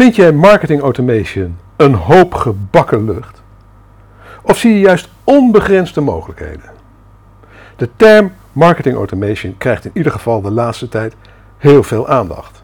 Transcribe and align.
Vind 0.00 0.16
jij 0.16 0.32
marketing 0.32 0.80
automation 0.80 1.58
een 1.76 1.94
hoop 1.94 2.34
gebakken 2.34 3.04
lucht? 3.04 3.42
Of 4.42 4.58
zie 4.58 4.72
je 4.72 4.80
juist 4.80 5.08
onbegrensde 5.24 6.00
mogelijkheden? 6.00 6.70
De 7.76 7.88
term 7.96 8.32
marketing 8.52 8.96
automation 8.96 9.54
krijgt 9.58 9.84
in 9.84 9.90
ieder 9.94 10.12
geval 10.12 10.40
de 10.40 10.50
laatste 10.50 10.88
tijd 10.88 11.14
heel 11.58 11.82
veel 11.82 12.08
aandacht. 12.08 12.62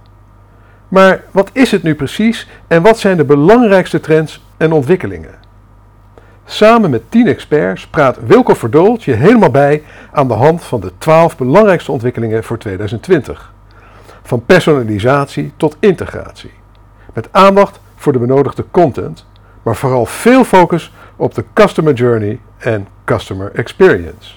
Maar 0.89 1.25
wat 1.31 1.51
is 1.53 1.71
het 1.71 1.83
nu 1.83 1.95
precies 1.95 2.49
en 2.67 2.83
wat 2.83 2.99
zijn 2.99 3.17
de 3.17 3.25
belangrijkste 3.25 4.01
trends 4.01 4.45
en 4.57 4.73
ontwikkelingen? 4.73 5.35
Samen 6.45 6.91
met 6.91 7.11
10 7.11 7.27
experts 7.27 7.87
praat 7.87 8.19
Wilco 8.27 8.55
Verdoolt 8.55 9.05
je 9.05 9.13
helemaal 9.13 9.51
bij 9.51 9.83
aan 10.13 10.29
de 10.29 10.35
hand 10.35 10.65
van 10.65 10.81
de 10.81 10.93
12 10.99 11.37
belangrijkste 11.37 11.93
ontwikkelingen 11.93 12.45
voor 12.45 12.59
2020. 12.59 13.53
Van 14.23 14.45
personalisatie 14.47 15.53
tot 15.57 15.77
integratie. 15.81 16.65
Met 17.17 17.29
aandacht 17.31 17.81
voor 17.95 18.13
de 18.13 18.19
benodigde 18.19 18.65
content, 18.71 19.27
maar 19.63 19.77
vooral 19.77 20.07
veel 20.07 20.45
focus 20.45 20.93
op 21.17 21.35
de 21.35 21.45
customer 21.53 21.95
journey 21.95 22.41
en 22.59 22.87
customer 23.05 23.51
experience. 23.55 24.35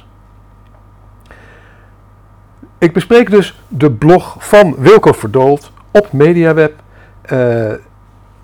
Ik 2.77 2.94
bespreek 2.94 3.30
dus 3.30 3.62
de 3.67 3.91
blog 3.91 4.36
van 4.39 4.76
Wilco 4.77 5.12
Verdoold 5.12 5.72
op 5.91 6.12
MediaWeb. 6.12 6.80
Uh, 7.31 7.72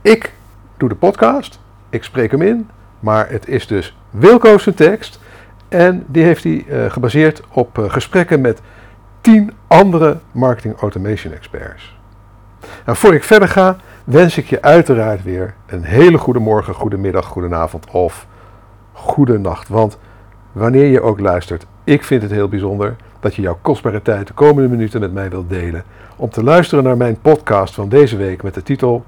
ik 0.02 0.34
doe 0.78 0.90
de 0.90 0.95
podcast, 0.95 1.59
ik 1.90 2.04
spreek 2.04 2.31
hem 2.31 2.42
in, 2.42 2.70
maar 3.00 3.30
het 3.30 3.48
is 3.48 3.67
dus 3.67 3.98
Wilco's 4.09 4.70
tekst. 4.76 5.20
En 5.67 6.04
die 6.08 6.23
heeft 6.23 6.44
hij 6.44 6.66
uh, 6.67 6.92
gebaseerd 6.92 7.42
op 7.52 7.78
uh, 7.78 7.90
gesprekken 7.90 8.42
met 8.42 8.62
tien 9.22 9.52
andere 9.67 10.17
marketing 10.31 10.80
automation 10.80 11.34
experts. 11.34 11.95
Nou, 12.86 12.98
voor 12.98 13.14
ik 13.14 13.23
verder 13.23 13.50
ga, 13.50 13.78
wens 14.05 14.38
ik 14.38 14.45
je 14.45 14.62
uiteraard 14.62 15.23
weer 15.23 15.54
een 15.66 15.84
hele 15.84 16.18
goede 16.18 16.40
morgen, 16.40 16.73
goede 16.73 16.98
middag, 16.98 17.25
goede 17.25 17.56
avond 17.56 17.92
of 17.92 18.28
goede 18.92 19.39
nacht. 19.39 19.67
Want 19.67 19.98
wanneer 20.52 20.86
je 20.86 21.02
ook 21.02 21.20
luistert, 21.20 21.66
ik 21.84 22.03
vind 22.03 22.22
het 22.22 22.31
heel 22.31 22.48
bijzonder 22.48 22.95
dat 23.20 23.36
je 23.36 23.42
jouw 23.42 23.58
kostbare 23.61 24.02
tijd 24.02 24.28
de 24.28 24.33
komende 24.33 24.70
minuten 24.70 25.00
met 25.00 25.14
mij 25.14 25.30
wilt 25.30 25.50
delen 25.50 25.83
om 26.16 26.30
te 26.30 26.44
luisteren 26.44 26.83
naar 26.83 26.98
mijn 26.98 27.22
podcast 27.22 27.73
van 27.73 27.89
deze 27.89 28.17
week 28.17 28.44
met 28.44 28.53
de 28.53 28.64
titel 28.64 29.06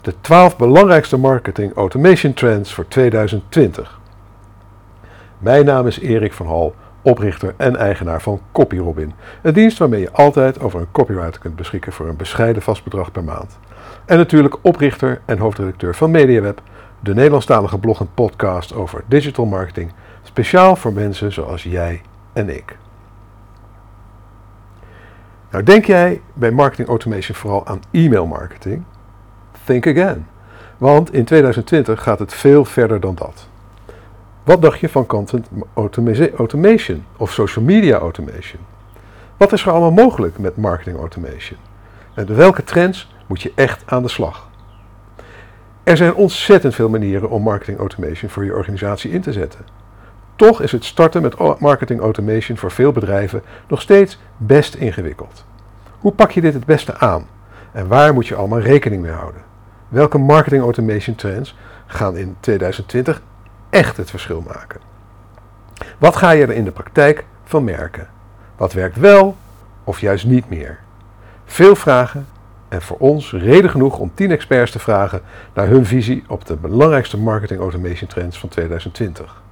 De 0.00 0.14
12 0.20 0.56
belangrijkste 0.56 1.16
marketing 1.16 1.74
automation 1.74 2.34
trends 2.34 2.74
voor 2.74 2.88
2020. 2.88 4.00
Mijn 5.38 5.64
naam 5.64 5.86
is 5.86 6.00
Erik 6.00 6.32
van 6.32 6.46
Hal, 6.46 6.74
oprichter 7.02 7.54
en 7.56 7.76
eigenaar 7.76 8.22
van 8.22 8.40
CopyRobin, 8.52 9.12
een 9.42 9.52
dienst 9.52 9.78
waarmee 9.78 10.00
je 10.00 10.12
altijd 10.12 10.60
over 10.60 10.80
een 10.80 10.90
copywriter 10.92 11.40
kunt 11.40 11.56
beschikken 11.56 11.92
voor 11.92 12.08
een 12.08 12.16
bescheiden 12.16 12.62
vast 12.62 12.84
bedrag 12.84 13.12
per 13.12 13.24
maand. 13.24 13.58
En 14.08 14.16
natuurlijk 14.16 14.56
oprichter 14.62 15.20
en 15.24 15.38
hoofdredacteur 15.38 15.94
van 15.94 16.10
MediaWeb, 16.10 16.62
de 17.00 17.14
Nederlandstalige 17.14 17.78
blog 17.78 18.00
en 18.00 18.08
podcast 18.14 18.74
over 18.74 19.04
digital 19.06 19.44
marketing, 19.46 19.92
speciaal 20.22 20.76
voor 20.76 20.92
mensen 20.92 21.32
zoals 21.32 21.62
jij 21.62 22.02
en 22.32 22.48
ik. 22.48 22.76
Nou, 25.50 25.64
denk 25.64 25.84
jij 25.84 26.20
bij 26.32 26.50
marketing 26.50 26.88
automation 26.88 27.36
vooral 27.36 27.66
aan 27.66 27.80
e-mail 27.90 28.26
marketing? 28.26 28.82
Think 29.64 29.86
again. 29.86 30.26
Want 30.78 31.12
in 31.12 31.24
2020 31.24 32.02
gaat 32.02 32.18
het 32.18 32.34
veel 32.34 32.64
verder 32.64 33.00
dan 33.00 33.14
dat. 33.14 33.48
Wat 34.44 34.62
dacht 34.62 34.80
je 34.80 34.88
van 34.88 35.06
content 35.06 35.48
automation 36.36 37.04
of 37.16 37.32
social 37.32 37.64
media 37.64 37.98
automation? 37.98 38.60
Wat 39.36 39.52
is 39.52 39.62
er 39.62 39.70
allemaal 39.70 40.06
mogelijk 40.06 40.38
met 40.38 40.56
marketing 40.56 40.98
automation? 40.98 41.58
En 42.14 42.36
welke 42.36 42.64
trends 42.64 43.16
moet 43.28 43.42
je 43.42 43.52
echt 43.54 43.82
aan 43.86 44.02
de 44.02 44.08
slag? 44.08 44.48
Er 45.82 45.96
zijn 45.96 46.14
ontzettend 46.14 46.74
veel 46.74 46.88
manieren 46.88 47.30
om 47.30 47.42
marketing 47.42 47.78
automation 47.78 48.30
voor 48.30 48.44
je 48.44 48.54
organisatie 48.54 49.10
in 49.10 49.20
te 49.20 49.32
zetten. 49.32 49.64
Toch 50.36 50.62
is 50.62 50.72
het 50.72 50.84
starten 50.84 51.22
met 51.22 51.60
marketing 51.60 52.00
automation 52.00 52.56
voor 52.56 52.70
veel 52.70 52.92
bedrijven 52.92 53.42
nog 53.68 53.80
steeds 53.80 54.18
best 54.36 54.74
ingewikkeld. 54.74 55.44
Hoe 55.98 56.12
pak 56.12 56.30
je 56.30 56.40
dit 56.40 56.54
het 56.54 56.64
beste 56.64 56.98
aan? 56.98 57.26
En 57.72 57.88
waar 57.88 58.14
moet 58.14 58.26
je 58.26 58.34
allemaal 58.34 58.60
rekening 58.60 59.02
mee 59.02 59.12
houden? 59.12 59.42
Welke 59.88 60.18
marketing 60.18 60.62
automation 60.62 61.16
trends 61.16 61.56
gaan 61.86 62.16
in 62.16 62.36
2020 62.40 63.22
echt 63.70 63.96
het 63.96 64.10
verschil 64.10 64.44
maken? 64.46 64.80
Wat 65.98 66.16
ga 66.16 66.30
je 66.30 66.42
er 66.42 66.50
in 66.50 66.64
de 66.64 66.70
praktijk 66.70 67.24
van 67.44 67.64
merken? 67.64 68.08
Wat 68.56 68.72
werkt 68.72 68.96
wel 68.96 69.36
of 69.84 70.00
juist 70.00 70.26
niet 70.26 70.48
meer? 70.48 70.78
Veel 71.44 71.76
vragen 71.76 72.26
en 72.68 72.82
voor 72.82 72.96
ons 72.96 73.32
reden 73.32 73.70
genoeg 73.70 73.98
om 73.98 74.10
10 74.14 74.30
experts 74.30 74.70
te 74.70 74.78
vragen 74.78 75.20
naar 75.54 75.66
hun 75.66 75.86
visie 75.86 76.24
op 76.28 76.46
de 76.46 76.56
belangrijkste 76.56 77.18
marketing 77.18 77.60
automation 77.60 78.08
trends 78.08 78.38
van 78.38 78.48
2020. 78.48 79.42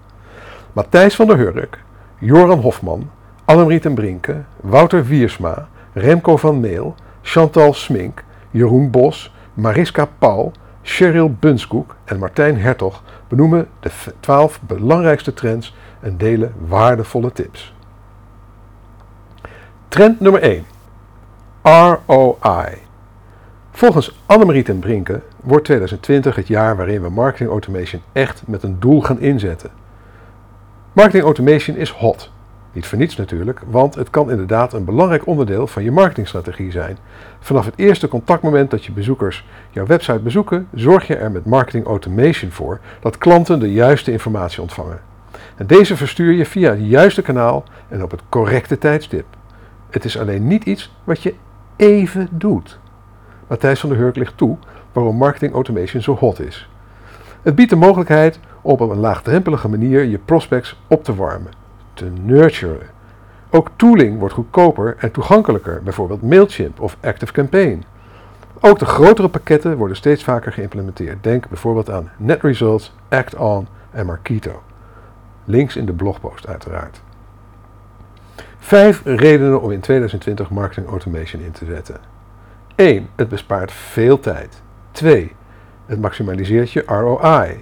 Matthijs 0.72 1.16
van 1.16 1.26
der 1.26 1.36
Hurk, 1.36 1.78
Joran 2.18 2.60
Hofman, 2.60 3.10
Annemarie 3.44 3.80
ten 3.80 3.94
Brinke, 3.94 4.42
Wouter 4.60 5.06
Wiersma, 5.06 5.68
Remco 5.92 6.36
van 6.36 6.60
Meel, 6.60 6.94
Chantal 7.22 7.74
Smink, 7.74 8.24
Jeroen 8.50 8.90
Bos, 8.90 9.34
Mariska 9.54 10.08
Paul, 10.18 10.52
Cheryl 10.82 11.36
Bunskoek 11.40 11.96
en 12.04 12.18
Martijn 12.18 12.60
Hertog 12.60 13.02
benoemen 13.28 13.68
de 13.80 13.90
12 14.20 14.60
belangrijkste 14.60 15.34
trends 15.34 15.74
en 16.00 16.16
delen 16.16 16.54
waardevolle 16.66 17.32
tips. 17.32 17.74
Trend 19.88 20.20
nummer 20.20 20.42
1. 20.42 20.64
ROI. 21.62 22.85
Volgens 23.76 24.18
Annemarie 24.26 24.62
ten 24.62 24.78
Brinke 24.78 25.20
wordt 25.42 25.64
2020 25.64 26.34
het 26.34 26.48
jaar 26.48 26.76
waarin 26.76 27.02
we 27.02 27.10
marketing 27.10 27.50
automation 27.50 28.02
echt 28.12 28.42
met 28.46 28.62
een 28.62 28.80
doel 28.80 29.02
gaan 29.02 29.20
inzetten. 29.20 29.70
Marketing 30.92 31.24
automation 31.24 31.76
is 31.76 31.90
hot. 31.90 32.30
Niet 32.72 32.86
voor 32.86 32.98
niets 32.98 33.16
natuurlijk, 33.16 33.60
want 33.66 33.94
het 33.94 34.10
kan 34.10 34.30
inderdaad 34.30 34.72
een 34.72 34.84
belangrijk 34.84 35.26
onderdeel 35.26 35.66
van 35.66 35.84
je 35.84 35.90
marketingstrategie 35.90 36.70
zijn. 36.70 36.98
Vanaf 37.40 37.64
het 37.64 37.78
eerste 37.78 38.08
contactmoment 38.08 38.70
dat 38.70 38.84
je 38.84 38.92
bezoekers 38.92 39.46
jouw 39.70 39.86
website 39.86 40.18
bezoeken, 40.18 40.68
zorg 40.74 41.06
je 41.06 41.16
er 41.16 41.30
met 41.30 41.46
marketing 41.46 41.86
automation 41.86 42.50
voor 42.50 42.80
dat 43.00 43.18
klanten 43.18 43.60
de 43.60 43.72
juiste 43.72 44.12
informatie 44.12 44.62
ontvangen. 44.62 45.00
En 45.56 45.66
deze 45.66 45.96
verstuur 45.96 46.32
je 46.32 46.46
via 46.46 46.70
het 46.70 46.86
juiste 46.86 47.22
kanaal 47.22 47.64
en 47.88 48.02
op 48.02 48.10
het 48.10 48.22
correcte 48.28 48.78
tijdstip. 48.78 49.26
Het 49.90 50.04
is 50.04 50.18
alleen 50.18 50.46
niet 50.46 50.64
iets 50.64 50.96
wat 51.04 51.22
je 51.22 51.34
even 51.76 52.28
doet. 52.30 52.78
Matthijs 53.46 53.80
van 53.80 53.88
der 53.88 53.98
Hurk 53.98 54.16
ligt 54.16 54.36
toe 54.36 54.56
waarom 54.92 55.16
marketing 55.16 55.52
automation 55.52 56.02
zo 56.02 56.16
hot 56.16 56.40
is. 56.40 56.68
Het 57.42 57.54
biedt 57.54 57.70
de 57.70 57.76
mogelijkheid 57.76 58.40
om 58.62 58.72
op 58.72 58.80
een 58.80 58.98
laagdrempelige 58.98 59.68
manier 59.68 60.04
je 60.04 60.18
prospects 60.18 60.80
op 60.88 61.04
te 61.04 61.14
warmen, 61.14 61.52
te 61.94 62.10
nurturen. 62.20 62.86
Ook 63.50 63.70
tooling 63.76 64.18
wordt 64.18 64.34
goedkoper 64.34 64.96
en 64.98 65.10
toegankelijker, 65.10 65.82
bijvoorbeeld 65.82 66.22
Mailchimp 66.22 66.80
of 66.80 66.96
ActiveCampaign. 67.00 67.84
Ook 68.60 68.78
de 68.78 68.84
grotere 68.84 69.28
pakketten 69.28 69.76
worden 69.76 69.96
steeds 69.96 70.24
vaker 70.24 70.52
geïmplementeerd. 70.52 71.22
Denk 71.22 71.48
bijvoorbeeld 71.48 71.90
aan 71.90 72.10
NetResults, 72.16 72.94
ActOn 73.08 73.66
en 73.90 74.06
Marketo. 74.06 74.62
Links 75.44 75.76
in 75.76 75.86
de 75.86 75.92
blogpost 75.92 76.46
uiteraard. 76.46 77.00
Vijf 78.58 79.02
redenen 79.04 79.60
om 79.60 79.70
in 79.70 79.80
2020 79.80 80.50
marketing 80.50 80.88
automation 80.88 81.42
in 81.42 81.52
te 81.52 81.64
zetten. 81.64 81.96
1. 82.76 83.08
Het 83.16 83.28
bespaart 83.28 83.72
veel 83.72 84.20
tijd. 84.20 84.62
2. 84.90 85.32
Het 85.86 86.00
maximaliseert 86.00 86.72
je 86.72 86.82
ROI. 86.86 87.60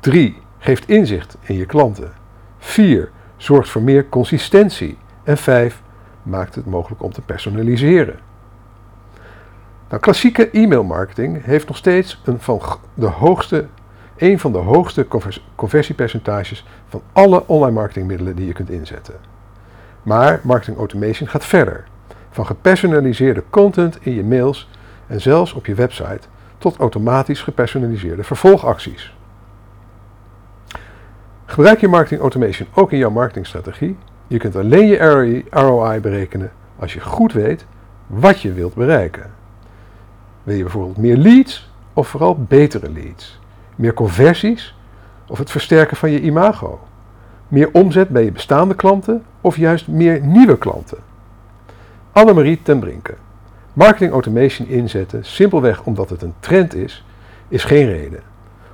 3. 0.00 0.42
Geeft 0.58 0.88
inzicht 0.88 1.36
in 1.40 1.56
je 1.56 1.66
klanten. 1.66 2.12
4. 2.58 3.10
Zorgt 3.36 3.68
voor 3.68 3.82
meer 3.82 4.08
consistentie. 4.08 4.98
En 5.24 5.36
5. 5.36 5.82
Maakt 6.22 6.54
het 6.54 6.66
mogelijk 6.66 7.02
om 7.02 7.12
te 7.12 7.20
personaliseren. 7.20 8.18
Nou, 9.88 10.00
klassieke 10.00 10.50
e-mailmarketing 10.50 11.44
heeft 11.44 11.66
nog 11.66 11.76
steeds 11.76 12.22
een 12.24 12.40
van 12.40 12.60
de 12.94 13.06
hoogste, 13.06 13.66
een 14.16 14.38
van 14.38 14.52
de 14.52 14.58
hoogste 14.58 15.06
conversiepercentages 15.54 16.66
van 16.88 17.02
alle 17.12 17.46
online 17.46 17.74
marketingmiddelen 17.74 18.36
die 18.36 18.46
je 18.46 18.52
kunt 18.52 18.70
inzetten. 18.70 19.14
Maar 20.02 20.40
marketing 20.42 20.76
automation 20.76 21.28
gaat 21.28 21.44
verder. 21.44 21.84
Van 22.34 22.46
gepersonaliseerde 22.46 23.42
content 23.50 23.98
in 24.00 24.14
je 24.14 24.24
mails 24.24 24.68
en 25.06 25.20
zelfs 25.20 25.52
op 25.52 25.66
je 25.66 25.74
website 25.74 26.20
tot 26.58 26.76
automatisch 26.76 27.42
gepersonaliseerde 27.42 28.24
vervolgacties. 28.24 29.14
Gebruik 31.44 31.80
je 31.80 31.88
marketing 31.88 32.20
automation 32.20 32.68
ook 32.74 32.92
in 32.92 32.98
jouw 32.98 33.10
marketingstrategie? 33.10 33.96
Je 34.26 34.38
kunt 34.38 34.56
alleen 34.56 34.86
je 34.86 35.44
ROI 35.50 36.00
berekenen 36.00 36.52
als 36.78 36.92
je 36.92 37.00
goed 37.00 37.32
weet 37.32 37.66
wat 38.06 38.40
je 38.40 38.52
wilt 38.52 38.74
bereiken. 38.74 39.30
Wil 40.42 40.56
je 40.56 40.62
bijvoorbeeld 40.62 40.98
meer 40.98 41.16
leads 41.16 41.72
of 41.92 42.08
vooral 42.08 42.36
betere 42.48 42.90
leads? 42.90 43.40
Meer 43.76 43.94
conversies 43.94 44.76
of 45.26 45.38
het 45.38 45.50
versterken 45.50 45.96
van 45.96 46.10
je 46.10 46.20
imago? 46.20 46.80
Meer 47.48 47.68
omzet 47.72 48.08
bij 48.08 48.24
je 48.24 48.32
bestaande 48.32 48.74
klanten 48.74 49.22
of 49.40 49.56
juist 49.56 49.88
meer 49.88 50.20
nieuwe 50.20 50.58
klanten? 50.58 50.98
Annemarie 52.14 52.62
ten 52.62 52.78
Brinke. 52.78 53.14
Marketing 53.72 54.12
automation 54.12 54.68
inzetten 54.68 55.24
simpelweg 55.24 55.82
omdat 55.82 56.10
het 56.10 56.22
een 56.22 56.34
trend 56.40 56.74
is, 56.74 57.04
is 57.48 57.64
geen 57.64 57.86
reden. 57.86 58.20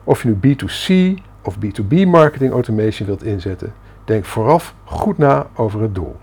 Of 0.05 0.23
je 0.23 0.29
nu 0.29 0.57
B2C 0.57 1.21
of 1.43 1.57
B2B 1.57 2.07
marketing 2.07 2.53
automation 2.53 3.07
wilt 3.07 3.23
inzetten, 3.23 3.73
denk 4.05 4.25
vooraf 4.25 4.75
goed 4.85 5.19
na 5.19 5.47
over 5.55 5.81
het 5.81 5.95
doel. 5.95 6.17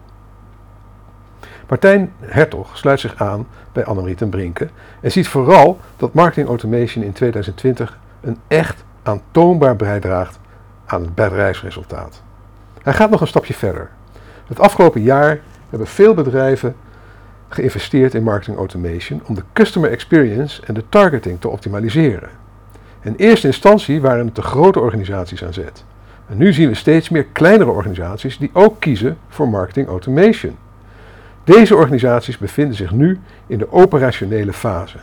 Martijn 1.68 2.14
Hertog 2.20 2.78
sluit 2.78 3.00
zich 3.00 3.16
aan 3.16 3.48
bij 3.72 3.86
Annemarie 3.86 4.16
ten 4.16 4.30
Brinke 4.30 4.70
en 5.02 5.12
ziet 5.12 5.28
vooral 5.28 5.80
dat 5.96 6.14
marketing 6.14 6.48
automation 6.48 7.04
in 7.04 7.14
2020 7.14 7.98
een 8.22 8.38
echt 8.48 8.84
aantoonbaar 9.04 9.76
bijdraagt 9.76 10.40
aan 10.86 11.02
het 11.02 11.16
bedrijfsresultaat. 11.16 12.22
Hij 12.82 12.94
gaat 12.94 13.10
nog 13.10 13.22
een 13.22 13.28
stapje 13.28 13.54
verder. 13.54 13.90
Het 14.48 14.60
afgelopen 14.60 15.02
jaar 15.02 15.40
hebben 15.70 15.88
veel 15.88 16.14
bedrijven 16.14 16.76
geïnvesteerd 17.50 18.14
in 18.14 18.24
marketing 18.24 18.58
automation 18.58 19.22
om 19.26 19.36
de 19.36 19.44
customer 19.54 19.92
experience 19.92 20.62
en 20.66 20.74
de 20.74 20.84
targeting 20.90 21.42
te 21.42 21.50
optimaliseren. 21.50 22.30
In 23.02 23.14
eerste 23.18 23.48
instantie 23.48 24.02
waren 24.02 24.26
het 24.26 24.36
de 24.36 24.42
grote 24.42 24.80
organisaties 24.80 25.44
aan 25.44 25.54
zet. 25.54 25.84
En 26.28 26.38
nu 26.38 26.54
zien 26.54 26.70
we 26.70 26.76
steeds 26.76 27.10
meer 27.10 27.26
kleinere 27.26 27.70
organisaties 27.72 28.38
die 28.38 28.50
ook 28.54 28.80
kiezen 28.80 29.18
voor 29.28 29.50
marketing 29.50 29.88
automation. 29.88 30.56
Deze 31.44 31.76
organisaties 31.76 32.38
bevinden 32.38 32.76
zich 32.76 32.92
nu 32.92 33.20
in 33.48 33.58
de 33.58 33.72
operationele 33.72 34.54
fase. 34.54 34.98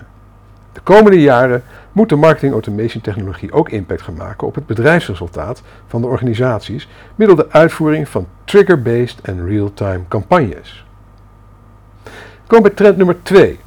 De 0.73 0.81
komende 0.81 1.20
jaren 1.20 1.62
moet 1.93 2.08
de 2.08 2.17
marketing 2.17 2.52
automation 2.52 3.02
technologie 3.02 3.52
ook 3.52 3.69
impact 3.69 4.02
gaan 4.02 4.14
maken 4.14 4.47
op 4.47 4.55
het 4.55 4.67
bedrijfsresultaat 4.67 5.62
van 5.87 6.00
de 6.00 6.06
organisaties 6.06 6.88
middels 7.14 7.40
de 7.40 7.50
uitvoering 7.50 8.08
van 8.08 8.26
trigger-based 8.44 9.20
en 9.20 9.47
real-time 9.47 10.00
campagnes. 10.08 10.84
Kom 12.46 12.62
bij 12.62 12.70
trend 12.70 12.96
nummer 12.96 13.23
2. 13.23 13.58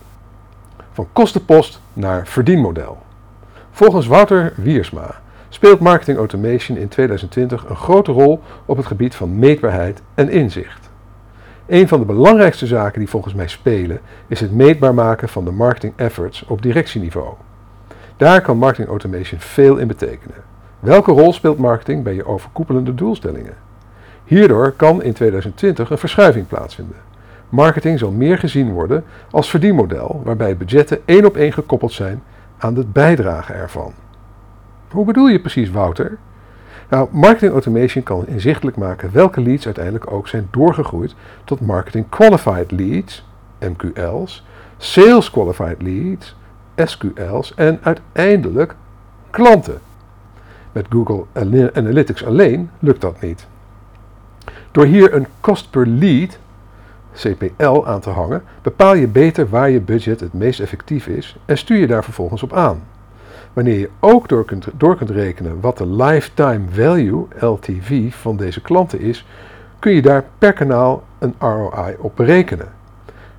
Van 0.92 1.08
kostenpost 1.14 1.82
naar 1.94 2.28
verdienmodel. 2.28 2.98
Volgens 3.72 4.08
Wouter 4.08 4.54
Wiersma 4.56 5.20
speelt 5.50 5.80
marketing 5.80 6.18
automation 6.18 6.78
in 6.78 6.88
2020 6.88 7.70
een 7.70 7.76
grote 7.76 8.12
rol 8.12 8.42
op 8.66 8.78
het 8.78 8.86
gebied 8.86 9.16
van 9.16 9.40
meetbaarheid 9.40 10.02
en 10.14 10.30
inzicht. 10.30 10.90
Een 11.66 11.88
van 11.88 12.00
de 12.00 12.06
belangrijkste 12.06 12.66
zaken 12.66 13.00
die 13.00 13.10
volgens 13.10 13.34
mij 13.34 13.48
spelen 13.48 14.00
is 14.28 14.40
het 14.40 14.52
meetbaar 14.52 14.94
maken 14.94 15.30
van 15.30 15.46
de 15.46 15.52
marketing 15.52 15.94
efforts 15.96 16.46
op 16.48 16.62
directieniveau. 16.62 17.34
Daar 18.18 18.42
kan 18.42 18.58
marketing 18.58 18.90
automation 18.90 19.40
veel 19.40 19.78
in 19.78 19.88
betekenen. 19.88 20.44
Welke 20.80 21.12
rol 21.12 21.34
speelt 21.34 21.58
marketing 21.58 22.04
bij 22.04 22.14
je 22.14 22.26
overkoepelende 22.26 22.96
doelstellingen? 22.96 23.56
Hierdoor 24.24 24.72
kan 24.72 25.04
in 25.04 25.14
2020 25.14 25.90
een 25.90 25.98
verschuiving 25.98 26.48
plaatsvinden. 26.48 27.08
Marketing 27.50 28.00
zal 28.00 28.12
meer 28.12 28.38
gezien 28.38 28.72
worden 28.72 29.04
als 29.32 29.50
verdienmodel, 29.50 30.22
waarbij 30.24 30.58
budgetten 30.58 31.00
één 31.06 31.26
op 31.26 31.36
één 31.36 31.54
gekoppeld 31.54 31.92
zijn 31.92 32.24
aan 32.58 32.76
het 32.76 32.94
bijdragen 32.94 33.56
ervan. 33.56 33.94
Hoe 34.92 35.06
bedoel 35.06 35.28
je 35.28 35.40
precies, 35.40 35.72
Wouter? 35.72 36.18
Nou, 36.90 37.08
marketing 37.12 37.52
automation 37.52 38.04
kan 38.04 38.28
inzichtelijk 38.28 38.78
maken 38.78 39.10
welke 39.14 39.42
leads 39.42 39.66
uiteindelijk 39.66 40.12
ook 40.12 40.28
zijn 40.28 40.48
doorgegroeid 40.52 41.16
tot 41.44 41.60
marketing 41.62 42.10
qualified 42.10 42.72
leads, 42.72 43.26
MQL's, 43.60 44.46
sales 44.78 45.32
qualified 45.32 45.82
leads, 45.82 46.36
SQL's 46.76 47.54
en 47.56 47.80
uiteindelijk 47.82 48.76
klanten. 49.30 49.80
Met 50.72 50.86
Google 50.90 51.26
Analytics 51.74 52.26
alleen 52.26 52.70
lukt 52.80 53.02
dat 53.02 53.22
niet. 53.22 53.48
Door 54.72 54.86
hier 54.86 55.14
een 55.14 55.28
cost 55.40 55.70
per 55.70 55.88
lead, 55.88 56.40
CPL, 57.18 57.86
aan 57.86 58.00
te 58.00 58.10
hangen, 58.10 58.44
bepaal 58.62 58.96
je 58.96 59.08
beter 59.08 59.50
waar 59.50 59.70
je 59.70 59.82
budget 59.82 60.20
het 60.20 60.34
meest 60.34 60.60
effectief 60.60 61.08
is 61.08 61.38
en 61.46 61.58
stuur 61.58 61.78
je 61.78 61.88
daar 61.88 62.04
vervolgens 62.04 62.44
op 62.44 62.54
aan. 62.54 62.84
Wanneer 63.54 63.80
je 63.80 63.90
ook 64.00 64.28
door 64.30 64.46
kunt, 64.46 64.68
door 64.78 64.96
kunt 64.96 65.10
rekenen 65.10 65.62
wat 65.62 65.78
de 65.78 65.88
lifetime 65.88 66.66
value, 66.70 67.26
LTV, 67.40 68.14
van 68.14 68.38
deze 68.38 68.62
klanten 68.62 69.00
is, 69.00 69.26
kun 69.80 69.92
je 69.92 70.02
daar 70.02 70.26
per 70.38 70.54
kanaal 70.54 71.04
een 71.20 71.34
ROI 71.40 71.96
op 72.00 72.16
berekenen. 72.16 72.68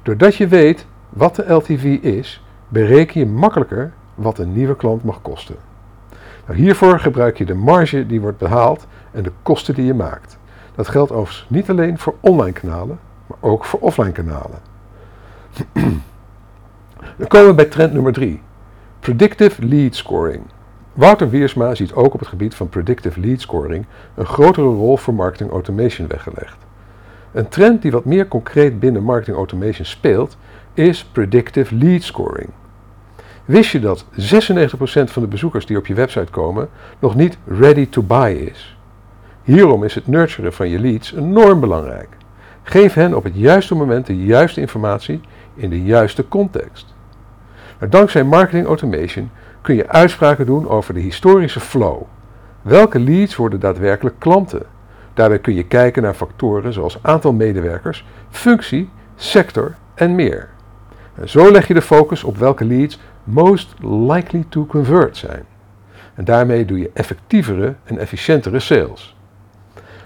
Doordat 0.03 0.35
je 0.35 0.49
weet 0.49 0.87
wat 1.09 1.37
de 1.37 1.53
LTV 1.53 1.85
is, 2.03 2.43
bereken 2.69 3.21
je 3.21 3.27
makkelijker 3.27 3.93
wat 4.15 4.39
een 4.39 4.53
nieuwe 4.53 4.77
klant 4.77 5.05
mag 5.05 5.23
kosten. 5.23 5.57
Nou, 6.47 6.61
hiervoor 6.61 7.01
gebruik 7.01 7.39
je 7.39 7.45
de 7.45 7.55
marge 7.55 8.07
die 8.07 8.21
wordt 8.21 8.39
behaald 8.39 8.87
en 9.11 9.23
de 9.23 9.33
kosten 9.43 9.75
die 9.75 9.85
je 9.85 9.95
maakt. 9.95 10.39
Dat 10.75 10.89
geldt 10.89 11.13
overigens 11.13 11.47
niet 11.49 11.71
alleen 11.71 11.99
voor 11.99 12.15
online 12.21 12.53
kanalen, 12.53 12.99
maar 13.29 13.39
ook 13.51 13.65
voor 13.65 13.81
offline 13.81 14.13
kanalen. 14.13 14.59
Dan 17.17 17.29
komen 17.29 17.49
we 17.49 17.55
bij 17.55 17.65
trend 17.65 17.93
nummer 17.93 18.13
3. 18.13 18.43
Predictive 19.01 19.65
lead 19.65 19.95
scoring. 19.95 20.43
Wouter 20.93 21.31
Wiersma 21.31 21.75
ziet 21.75 21.93
ook 21.93 22.15
op 22.15 22.21
het 22.21 22.29
gebied 22.29 22.55
van 22.55 22.69
predictive 22.69 23.21
lead 23.21 23.41
scoring 23.41 23.87
een 24.15 24.27
grotere 24.27 24.67
rol 24.67 24.97
voor 24.97 25.15
marketing 25.15 25.51
automation 25.51 26.09
weggelegd. 26.09 26.57
Een 27.33 27.49
trend 27.49 27.83
die 27.83 27.91
wat 27.91 28.05
meer 28.05 28.29
concreet 28.29 28.81
binnen 28.81 29.03
marketing 29.03 29.37
automation 29.37 29.87
speelt, 29.87 30.37
is 30.75 31.05
predictive 31.05 31.75
lead 31.75 32.03
scoring. 32.03 32.49
Wist 33.45 33.71
je 33.71 33.81
dat 33.81 34.05
96% 34.05 34.09
van 35.05 35.23
de 35.23 35.29
bezoekers 35.29 35.67
die 35.67 35.77
op 35.77 35.87
je 35.87 35.95
website 35.95 36.31
komen 36.31 36.69
nog 36.99 37.15
niet 37.15 37.39
ready 37.47 37.89
to 37.89 38.03
buy 38.03 38.31
is? 38.31 38.79
Hierom 39.43 39.85
is 39.85 39.95
het 39.95 40.07
nurturen 40.07 40.53
van 40.53 40.69
je 40.69 40.79
leads 40.79 41.15
enorm 41.15 41.61
belangrijk. 41.61 42.18
Geef 42.69 42.95
hen 42.95 43.15
op 43.15 43.25
het 43.25 43.37
juiste 43.37 43.75
moment 43.75 44.07
de 44.07 44.25
juiste 44.25 44.61
informatie 44.61 45.21
in 45.55 45.71
de 45.71 45.83
juiste 45.83 46.29
context. 46.29 46.95
Dankzij 47.89 48.25
marketing 48.25 48.67
automation 48.67 49.31
kun 49.63 49.75
je 49.75 49.89
uitspraken 49.89 50.47
doen 50.47 50.69
over 50.69 50.95
de 50.95 51.01
historische 51.01 51.61
flow. 51.61 52.03
Welke 52.63 52.99
leads 52.99 53.37
worden 53.37 53.61
daadwerkelijk 53.61 54.17
klanten? 54.19 54.63
Daarbij 55.15 55.39
kun 55.39 55.55
je 55.55 55.65
kijken 55.65 56.03
naar 56.03 56.15
factoren 56.15 56.73
zoals 56.73 56.99
aantal 57.03 57.33
medewerkers, 57.33 58.07
functie, 58.31 58.91
sector 59.17 59.75
en 59.95 60.15
meer. 60.15 60.49
En 61.15 61.29
zo 61.29 61.51
leg 61.51 61.67
je 61.67 61.75
de 61.75 61.83
focus 61.83 62.25
op 62.25 62.37
welke 62.37 62.65
leads 62.65 63.01
most 63.25 63.75
likely 63.83 64.45
to 64.49 64.67
convert 64.67 65.17
zijn. 65.17 65.45
En 66.15 66.25
daarmee 66.25 66.65
doe 66.65 66.79
je 66.79 66.91
effectievere 66.95 67.75
en 67.85 67.99
efficiëntere 67.99 68.61
sales. 68.61 69.18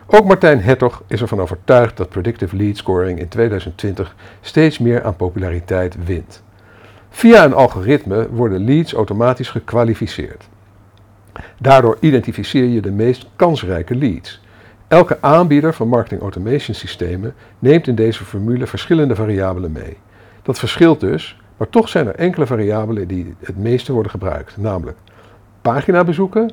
Ook 0.06 0.24
Martijn 0.24 0.60
Hertog 0.60 1.02
is 1.06 1.20
ervan 1.20 1.40
overtuigd 1.40 1.96
dat 1.96 2.08
predictive 2.08 2.56
lead 2.56 2.76
scoring 2.76 3.18
in 3.18 3.28
2020 3.28 4.16
steeds 4.40 4.78
meer 4.78 5.04
aan 5.04 5.16
populariteit 5.16 6.04
wint. 6.04 6.42
Via 7.10 7.44
een 7.44 7.54
algoritme 7.54 8.28
worden 8.30 8.64
leads 8.64 8.92
automatisch 8.92 9.50
gekwalificeerd. 9.50 10.48
Daardoor 11.58 11.96
identificeer 12.00 12.64
je 12.64 12.80
de 12.80 12.90
meest 12.90 13.26
kansrijke 13.36 13.94
leads. 13.94 14.40
Elke 14.88 15.18
aanbieder 15.20 15.74
van 15.74 15.88
marketing 15.88 16.20
automation 16.20 16.74
systemen 16.74 17.34
neemt 17.58 17.86
in 17.86 17.94
deze 17.94 18.24
formule 18.24 18.66
verschillende 18.66 19.14
variabelen 19.14 19.72
mee. 19.72 19.96
Dat 20.42 20.58
verschilt 20.58 21.00
dus, 21.00 21.40
maar 21.56 21.68
toch 21.68 21.88
zijn 21.88 22.06
er 22.06 22.14
enkele 22.14 22.46
variabelen 22.46 23.08
die 23.08 23.34
het 23.40 23.56
meeste 23.56 23.92
worden 23.92 24.10
gebruikt, 24.10 24.56
namelijk 24.56 24.98
paginabezoeken, 25.60 26.50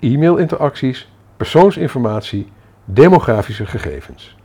e-mailinteracties, 0.00 1.12
persoonsinformatie, 1.36 2.52
demografische 2.84 3.66
gegevens. 3.66 4.36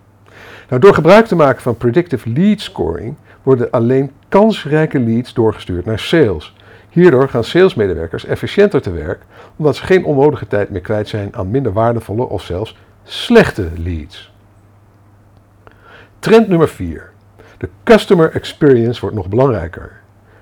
Nou, 0.70 0.82
door 0.82 0.94
gebruik 0.94 1.26
te 1.26 1.36
maken 1.36 1.62
van 1.62 1.78
predictive 1.78 2.30
lead 2.30 2.62
scoring 2.62 3.16
worden 3.44 3.72
alleen 3.72 4.12
kansrijke 4.28 5.00
leads 5.00 5.34
doorgestuurd 5.34 5.86
naar 5.86 6.00
sales. 6.00 6.56
Hierdoor 6.90 7.30
gaan 7.30 7.44
salesmedewerkers 7.44 8.26
efficiënter 8.26 8.82
te 8.82 8.92
werk, 8.92 9.22
omdat 9.56 9.76
ze 9.76 9.84
geen 9.84 10.06
onnodige 10.06 10.48
tijd 10.48 10.70
meer 10.70 10.82
kwijt 10.82 11.08
zijn 11.08 11.36
aan 11.36 11.52
minder 11.52 11.74
waardevolle 11.74 12.30
of 12.30 12.42
zelfs 12.42 12.78
slechte 13.04 13.70
leads. 13.78 14.32
Trend 16.20 16.48
nummer 16.48 16.70
4. 16.70 17.12
De 17.58 17.70
customer 17.84 18.32
experience 18.32 19.02
wordt 19.02 19.16
nog 19.16 19.30
belangrijker. 19.30 19.92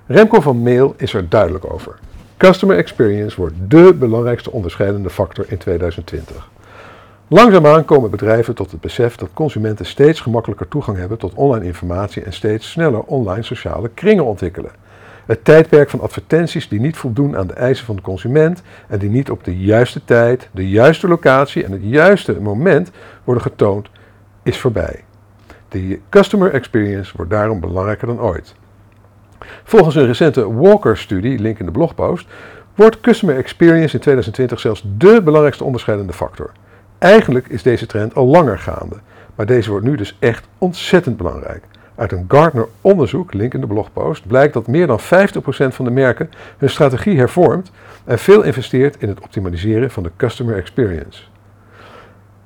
Remco 0.06 0.40
van 0.40 0.56
Mail 0.56 0.94
is 0.96 1.14
er 1.14 1.28
duidelijk 1.28 1.72
over. 1.72 1.98
Customer 2.36 2.76
experience 2.76 3.36
wordt 3.36 3.54
dé 3.58 3.94
belangrijkste 3.94 4.50
onderscheidende 4.50 5.10
factor 5.10 5.44
in 5.48 5.58
2020. 5.58 6.48
Langzaamaan 7.30 7.84
komen 7.84 8.10
bedrijven 8.10 8.54
tot 8.54 8.70
het 8.70 8.80
besef 8.80 9.16
dat 9.16 9.28
consumenten 9.34 9.86
steeds 9.86 10.20
gemakkelijker 10.20 10.68
toegang 10.68 10.96
hebben 10.96 11.18
tot 11.18 11.34
online 11.34 11.64
informatie 11.64 12.22
en 12.22 12.32
steeds 12.32 12.70
sneller 12.70 13.00
online 13.00 13.42
sociale 13.42 13.90
kringen 13.94 14.24
ontwikkelen. 14.24 14.70
Het 15.26 15.44
tijdperk 15.44 15.90
van 15.90 16.00
advertenties 16.00 16.68
die 16.68 16.80
niet 16.80 16.96
voldoen 16.96 17.36
aan 17.36 17.46
de 17.46 17.52
eisen 17.52 17.86
van 17.86 17.96
de 17.96 18.02
consument 18.02 18.62
en 18.86 18.98
die 18.98 19.10
niet 19.10 19.30
op 19.30 19.44
de 19.44 19.58
juiste 19.58 20.04
tijd, 20.04 20.48
de 20.52 20.68
juiste 20.68 21.08
locatie 21.08 21.64
en 21.64 21.72
het 21.72 21.80
juiste 21.84 22.40
moment 22.40 22.90
worden 23.24 23.42
getoond, 23.42 23.88
is 24.42 24.58
voorbij. 24.58 25.04
De 25.68 26.00
customer 26.08 26.52
experience 26.52 27.16
wordt 27.16 27.30
daarom 27.30 27.60
belangrijker 27.60 28.06
dan 28.06 28.20
ooit. 28.20 28.54
Volgens 29.64 29.94
een 29.94 30.06
recente 30.06 30.52
Walker-studie, 30.52 31.38
link 31.38 31.58
in 31.58 31.66
de 31.66 31.72
blogpost, 31.72 32.28
wordt 32.74 33.00
customer 33.00 33.36
experience 33.36 33.94
in 33.94 34.00
2020 34.00 34.60
zelfs 34.60 34.82
dé 34.84 35.22
belangrijkste 35.22 35.64
onderscheidende 35.64 36.12
factor. 36.12 36.52
Eigenlijk 36.98 37.48
is 37.48 37.62
deze 37.62 37.86
trend 37.86 38.14
al 38.14 38.26
langer 38.26 38.58
gaande, 38.58 38.96
maar 39.34 39.46
deze 39.46 39.70
wordt 39.70 39.86
nu 39.86 39.96
dus 39.96 40.16
echt 40.18 40.48
ontzettend 40.58 41.16
belangrijk. 41.16 41.64
Uit 41.94 42.12
een 42.12 42.24
Gartner-onderzoek, 42.28 43.34
link 43.34 43.54
in 43.54 43.60
de 43.60 43.66
blogpost, 43.66 44.26
blijkt 44.26 44.54
dat 44.54 44.66
meer 44.66 44.86
dan 44.86 45.00
50% 45.00 45.02
van 45.68 45.84
de 45.84 45.90
merken 45.90 46.30
hun 46.58 46.70
strategie 46.70 47.18
hervormt 47.18 47.70
en 48.04 48.18
veel 48.18 48.42
investeert 48.42 48.96
in 48.98 49.08
het 49.08 49.20
optimaliseren 49.20 49.90
van 49.90 50.02
de 50.02 50.10
customer 50.16 50.56
experience. 50.56 51.22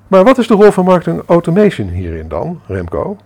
Maar 0.08 0.24
wat 0.24 0.38
is 0.38 0.46
de 0.46 0.54
rol 0.54 0.70
van 0.70 0.84
marketing 0.84 1.22
automation 1.26 1.88
hierin 1.88 2.28
dan, 2.28 2.60
Remco? 2.66 3.16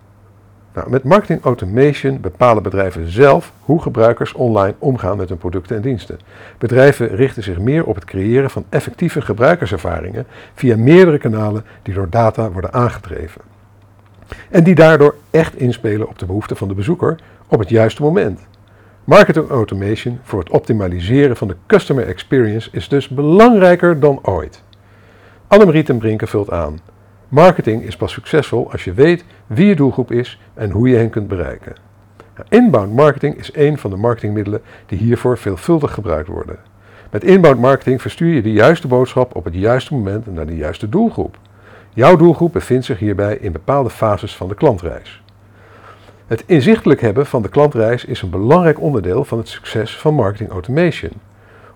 Nou, 0.77 0.89
met 0.89 1.03
marketing 1.03 1.43
automation 1.43 2.21
bepalen 2.21 2.63
bedrijven 2.63 3.11
zelf 3.11 3.53
hoe 3.59 3.81
gebruikers 3.81 4.33
online 4.33 4.75
omgaan 4.79 5.17
met 5.17 5.29
hun 5.29 5.37
producten 5.37 5.75
en 5.75 5.81
diensten. 5.81 6.19
Bedrijven 6.57 7.07
richten 7.07 7.43
zich 7.43 7.59
meer 7.59 7.85
op 7.85 7.95
het 7.95 8.05
creëren 8.05 8.49
van 8.49 8.65
effectieve 8.69 9.21
gebruikerservaringen 9.21 10.27
via 10.53 10.77
meerdere 10.77 11.17
kanalen 11.17 11.65
die 11.81 11.93
door 11.93 12.09
data 12.09 12.51
worden 12.51 12.73
aangedreven. 12.73 13.41
En 14.49 14.63
die 14.63 14.75
daardoor 14.75 15.15
echt 15.31 15.55
inspelen 15.55 16.07
op 16.07 16.19
de 16.19 16.25
behoeften 16.25 16.57
van 16.57 16.67
de 16.67 16.73
bezoeker 16.73 17.19
op 17.47 17.59
het 17.59 17.69
juiste 17.69 18.01
moment. 18.01 18.39
Marketing 19.03 19.49
automation 19.49 20.19
voor 20.23 20.39
het 20.39 20.49
optimaliseren 20.49 21.37
van 21.37 21.47
de 21.47 21.55
customer 21.67 22.07
experience 22.07 22.69
is 22.71 22.87
dus 22.87 23.07
belangrijker 23.07 23.99
dan 23.99 24.19
ooit. 24.23 24.63
Annemarie 25.47 25.83
ten 25.83 25.97
Brinken 25.97 26.27
vult 26.27 26.51
aan. 26.51 26.79
Marketing 27.29 27.83
is 27.83 27.97
pas 27.97 28.11
succesvol 28.11 28.71
als 28.71 28.83
je 28.83 28.93
weet 28.93 29.25
wie 29.47 29.67
je 29.67 29.75
doelgroep 29.75 30.11
is 30.11 30.39
en 30.53 30.71
hoe 30.71 30.89
je 30.89 30.95
hen 30.95 31.09
kunt 31.09 31.27
bereiken. 31.27 31.75
Inbound 32.49 32.93
marketing 32.93 33.35
is 33.35 33.55
een 33.55 33.77
van 33.77 33.89
de 33.89 33.95
marketingmiddelen 33.97 34.61
die 34.85 34.97
hiervoor 34.97 35.37
veelvuldig 35.37 35.93
gebruikt 35.93 36.27
worden. 36.27 36.59
Met 37.11 37.23
inbound 37.23 37.59
marketing 37.59 38.01
verstuur 38.01 38.33
je 38.33 38.41
de 38.41 38.51
juiste 38.51 38.87
boodschap 38.87 39.35
op 39.35 39.43
het 39.43 39.53
juiste 39.53 39.93
moment 39.93 40.33
naar 40.33 40.45
de 40.45 40.55
juiste 40.55 40.89
doelgroep. 40.89 41.37
Jouw 41.93 42.15
doelgroep 42.15 42.53
bevindt 42.53 42.85
zich 42.85 42.99
hierbij 42.99 43.37
in 43.37 43.51
bepaalde 43.51 43.89
fases 43.89 44.35
van 44.35 44.47
de 44.47 44.55
klantreis. 44.55 45.21
Het 46.27 46.43
inzichtelijk 46.45 47.01
hebben 47.01 47.25
van 47.25 47.41
de 47.41 47.49
klantreis 47.49 48.05
is 48.05 48.21
een 48.21 48.29
belangrijk 48.29 48.81
onderdeel 48.81 49.23
van 49.23 49.37
het 49.37 49.47
succes 49.47 49.97
van 49.97 50.13
marketing 50.13 50.49
automation. 50.49 51.11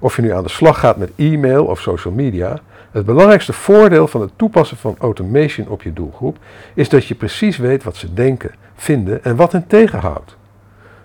Of 0.04 0.16
je 0.16 0.22
nu 0.22 0.34
aan 0.34 0.44
de 0.44 0.50
slag 0.50 0.80
gaat 0.80 0.98
met 0.98 1.12
e-mail 1.16 1.66
of 1.66 1.80
social 1.80 2.14
media, 2.14 2.60
het 2.92 3.06
belangrijkste 3.06 3.54
voordeel 3.54 4.08
van 4.08 4.22
het 4.22 4.32
toepassen 4.36 4.78
van 4.78 4.96
automation 5.00 5.68
op 5.68 5.82
je 5.82 5.94
doelgroep 5.94 6.38
is 6.74 6.90
dat 6.90 7.06
je 7.06 7.16
precies 7.16 7.58
weet 7.58 7.84
wat 7.84 7.96
ze 7.96 8.14
denken, 8.14 8.52
vinden 8.76 9.24
en 9.24 9.36
wat 9.36 9.52
hen 9.52 9.68
tegenhoudt. 9.68 10.36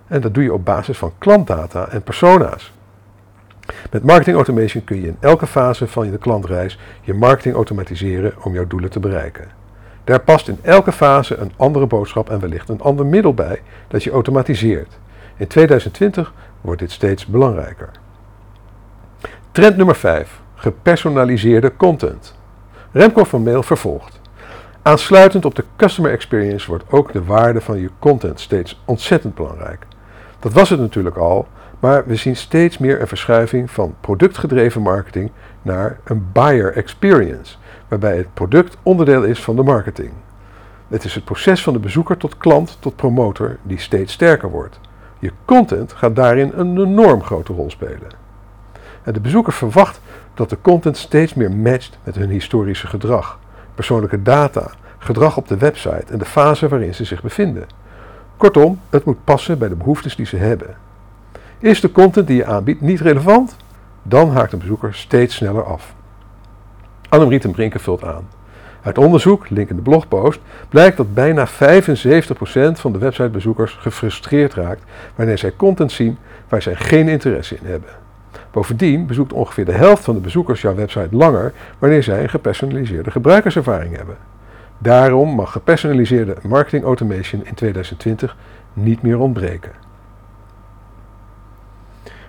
En 0.06 0.20
dat 0.20 0.34
doe 0.34 0.42
je 0.42 0.52
op 0.52 0.64
basis 0.64 0.98
van 0.98 1.12
klantdata 1.18 1.88
en 1.88 2.02
persona's. 2.02 2.72
Met 3.90 4.04
marketing 4.04 4.36
automation 4.36 4.84
kun 4.84 5.00
je 5.00 5.06
in 5.06 5.16
elke 5.20 5.46
fase 5.46 5.86
van 5.86 6.10
je 6.10 6.18
klantreis 6.18 6.78
je 7.02 7.14
marketing 7.14 7.54
automatiseren 7.54 8.34
om 8.42 8.54
jouw 8.54 8.66
doelen 8.66 8.90
te 8.90 9.00
bereiken. 9.00 9.48
Daar 10.04 10.20
past 10.20 10.48
in 10.48 10.58
elke 10.62 10.92
fase 10.92 11.36
een 11.36 11.52
andere 11.56 11.86
boodschap 11.86 12.30
en 12.30 12.40
wellicht 12.40 12.68
een 12.68 12.80
ander 12.80 13.06
middel 13.06 13.34
bij 13.34 13.60
dat 13.88 14.04
je 14.04 14.10
automatiseert. 14.10 14.98
In 15.36 15.46
2020 15.46 16.32
wordt 16.60 16.80
dit 16.80 16.90
steeds 16.90 17.26
belangrijker. 17.26 17.90
Trend 19.56 19.76
nummer 19.76 19.96
5 19.96 20.40
gepersonaliseerde 20.54 21.76
content. 21.76 22.34
Remco 22.92 23.25
van 23.25 23.42
Mail 23.42 23.62
vervolgt. 23.62 24.20
Aansluitend 24.82 25.44
op 25.44 25.54
de 25.54 25.64
customer 25.76 26.10
experience 26.10 26.68
wordt 26.68 26.84
ook 26.90 27.12
de 27.12 27.25
waarde 27.25 27.60
van 27.60 27.80
je 27.80 27.90
content 27.98 28.40
steeds 28.40 28.82
ontzettend 28.84 29.34
belangrijk. 29.34 29.86
Dat 30.38 30.52
was 30.52 30.70
het 30.70 30.80
natuurlijk 30.80 31.16
al, 31.16 31.46
maar 31.80 32.06
we 32.06 32.16
zien 32.16 32.36
steeds 32.36 32.78
meer 32.78 33.00
een 33.00 33.08
verschuiving 33.08 33.70
van 33.70 33.94
productgedreven 34.00 34.82
marketing 34.82 35.30
naar 35.62 35.98
een 36.04 36.26
buyer 36.32 36.72
experience, 36.72 37.56
waarbij 37.88 38.16
het 38.16 38.34
product 38.34 38.76
onderdeel 38.82 39.22
is 39.22 39.42
van 39.42 39.56
de 39.56 39.62
marketing. 39.62 40.12
Het 40.88 41.04
is 41.04 41.14
het 41.14 41.25
proces 41.25 41.62
van 41.62 41.72
de 41.72 41.78
bezoeker 41.78 42.16
tot 42.16 42.36
klant 42.36 42.76
tot 42.80 42.96
promotor 42.96 43.56
die 43.62 43.78
steeds 43.78 44.12
sterker 44.12 44.50
wordt. 44.50 44.80
Je 45.18 45.32
content 45.44 45.92
gaat 45.92 46.16
daarin 46.16 46.52
een 46.54 46.78
enorm 46.80 47.22
grote 47.22 47.52
rol 47.52 47.70
spelen. 47.70 48.25
De 49.12 49.20
bezoeker 49.20 49.52
verwacht 49.52 50.00
dat 50.34 50.50
de 50.50 50.58
content 50.60 50.96
steeds 50.96 51.34
meer 51.34 51.52
matcht 51.52 51.98
met 52.02 52.14
hun 52.14 52.30
historische 52.30 52.86
gedrag, 52.86 53.38
persoonlijke 53.75 54.22
data, 54.22 54.70
gedrag 54.98 55.36
op 55.36 55.48
de 55.48 55.56
website 55.56 56.12
en 56.12 56.18
de 56.18 56.25
fase 56.25 56.68
waarin 56.68 56.94
ze 56.94 57.04
zich 57.04 57.22
bevinden. 57.22 57.66
Kortom, 58.36 58.80
het 58.90 59.04
moet 59.04 59.25
passen 59.25 59.58
bij 59.58 59.68
de 59.68 59.75
behoeftes 59.75 60.16
die 60.16 60.26
ze 60.26 60.36
hebben. 60.36 60.76
Is 61.58 61.80
de 61.80 61.92
content 61.92 62.26
die 62.26 62.36
je 62.36 62.44
aanbiedt 62.44 62.80
niet 62.80 63.00
relevant? 63.00 63.56
Dan 64.02 64.30
haakt 64.30 64.52
een 64.52 64.58
bezoeker 64.58 64.94
steeds 64.94 65.34
sneller 65.34 65.64
af. 65.64 65.94
Annemarie 67.08 67.40
ten 67.40 67.50
Brinken 67.50 67.80
vult 67.80 68.04
aan. 68.04 68.28
Uit 68.82 68.98
onderzoek, 68.98 69.50
link 69.50 69.70
in 69.70 69.76
de 69.76 69.82
blogpost, 69.82 70.40
blijkt 70.68 70.96
dat 70.96 71.14
bijna 71.14 71.48
75% 71.48 71.50
van 72.72 72.92
de 72.92 72.98
websitebezoekers 72.98 73.72
gefrustreerd 73.72 74.54
raakt 74.54 74.82
wanneer 75.14 75.38
zij 75.38 75.52
content 75.56 75.92
zien 75.92 76.18
waar 76.48 76.62
zij 76.62 76.75
geen 76.75 77.08
interesse 77.08 77.56
in 77.56 77.66
hebben. 77.66 78.05
Bovendien 78.56 79.06
bezoekt 79.06 79.32
ongeveer 79.32 79.64
de 79.64 79.72
helft 79.72 80.04
van 80.04 80.14
de 80.14 80.20
bezoekers 80.20 80.60
jouw 80.60 80.75
website 80.75 81.16
langer 81.16 81.52
wanneer 81.78 82.02
zij 82.02 82.22
een 82.22 82.28
gepersonaliseerde 82.28 83.10
gebruikerservaring 83.10 83.96
hebben. 83.96 84.16
Daarom 84.78 85.34
mag 85.34 85.52
gepersonaliseerde 85.52 86.36
marketing 86.42 86.84
automation 86.84 87.44
in 87.44 87.54
2020 87.54 88.36
niet 88.72 89.02
meer 89.02 89.18
ontbreken. 89.18 89.72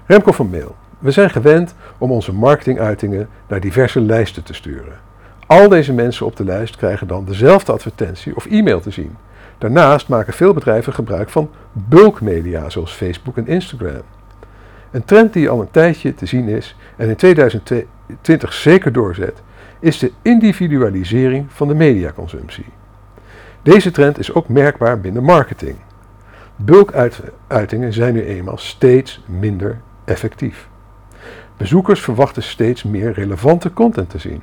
Remco 0.05 0.31
van 0.31 0.50
Mail. 0.50 0.75
We 1.00 1.12
zijn 1.12 1.29
gewend 1.29 1.75
om 1.98 2.12
onze 2.12 2.34
marketinguitingen 2.34 3.29
naar 3.48 3.60
diverse 3.60 4.01
lijsten 4.01 4.43
te 4.43 4.53
sturen. 4.53 5.00
Al 5.46 5.69
deze 5.69 5.93
mensen 5.93 6.25
op 6.25 6.36
de 6.36 6.43
lijst 6.43 6.75
krijgen 6.75 7.07
dan 7.07 7.25
dezelfde 7.25 7.72
advertentie 7.72 8.36
of 8.36 8.46
e-mail 8.46 8.79
te 8.79 8.91
zien. 8.91 9.15
Daarnaast 9.57 10.07
maken 10.07 10.34
veel 10.34 10.53
bedrijven 10.53 10.93
gebruik 10.93 11.29
van 11.29 11.50
bulkmedia 11.72 12.69
zoals 12.69 12.93
Facebook 12.93 13.38
en 13.38 13.48
Instagram. 13.48 14.16
Een 14.91 15.06
trend 15.06 15.34
die 15.34 15.50
al 15.50 15.62
een 15.62 15.72
tijdje 15.72 16.13
te 16.13 16.25
zien 16.25 16.48
is 16.48 16.75
en 16.96 17.10
in 17.10 17.15
2020 17.15 18.53
zeker 18.53 18.91
doorzet, 18.91 19.41
is 19.79 20.00
de 20.00 20.12
individualisering 20.22 21.46
van 21.50 21.67
de 21.67 21.74
mediaconsumptie. 21.74 22.65
Deze 23.62 23.91
trend 23.91 24.20
is 24.20 24.34
ook 24.34 24.48
merkbaar 24.48 25.00
binnen 25.00 25.24
marketing. 25.24 25.75
Bulkuitingen 26.56 27.94
zijn 27.94 28.13
nu 28.13 28.24
eenmaal 28.24 28.58
steeds 28.58 29.24
minder 29.25 29.79
effectief. 30.06 30.67
Bezoekers 31.58 32.01
verwachten 32.01 32.44
steeds 32.44 32.84
meer 32.84 33.12
relevante 33.12 33.74
content 33.74 34.10
te 34.10 34.17
zien. 34.17 34.41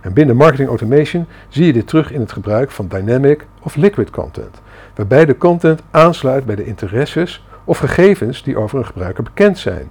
En 0.00 0.12
binnen 0.12 0.36
marketing 0.36 0.68
automation 0.68 1.26
zie 1.48 1.66
je 1.66 1.72
dit 1.72 1.86
terug 1.86 2.12
in 2.12 2.20
het 2.20 2.32
gebruik 2.32 2.70
van 2.70 2.88
dynamic 2.88 3.46
of 3.60 3.76
liquid 3.76 4.10
content, 4.10 4.60
waarbij 4.94 5.24
de 5.24 5.36
content 5.36 5.82
aansluit 5.90 6.44
bij 6.44 6.54
de 6.54 6.64
interesses 6.64 7.44
of 7.64 7.78
gegevens 7.78 8.42
die 8.42 8.56
over 8.56 8.78
een 8.78 8.86
gebruiker 8.86 9.22
bekend 9.22 9.58
zijn. 9.58 9.90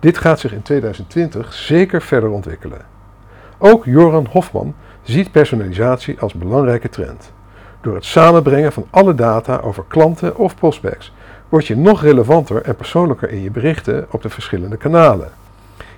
Dit 0.00 0.18
gaat 0.18 0.40
zich 0.40 0.52
in 0.52 0.62
2020 0.62 1.52
zeker 1.52 2.02
verder 2.02 2.30
ontwikkelen. 2.30 2.80
Ook 3.58 3.84
Joran 3.84 4.26
Hofman 4.30 4.74
ziet 5.02 5.30
personalisatie 5.30 6.20
als 6.20 6.34
belangrijke 6.34 6.88
trend. 6.88 7.32
Door 7.80 7.94
het 7.94 8.04
samenbrengen 8.04 8.72
van 8.72 8.86
alle 8.90 9.14
data 9.14 9.58
over 9.58 9.84
klanten 9.88 10.36
of 10.36 10.54
prospects 10.54 11.12
word 11.48 11.66
je 11.66 11.76
nog 11.76 12.02
relevanter 12.02 12.62
en 12.62 12.76
persoonlijker 12.76 13.30
in 13.30 13.42
je 13.42 13.50
berichten 13.50 14.06
op 14.10 14.22
de 14.22 14.30
verschillende 14.30 14.76
kanalen. 14.76 15.30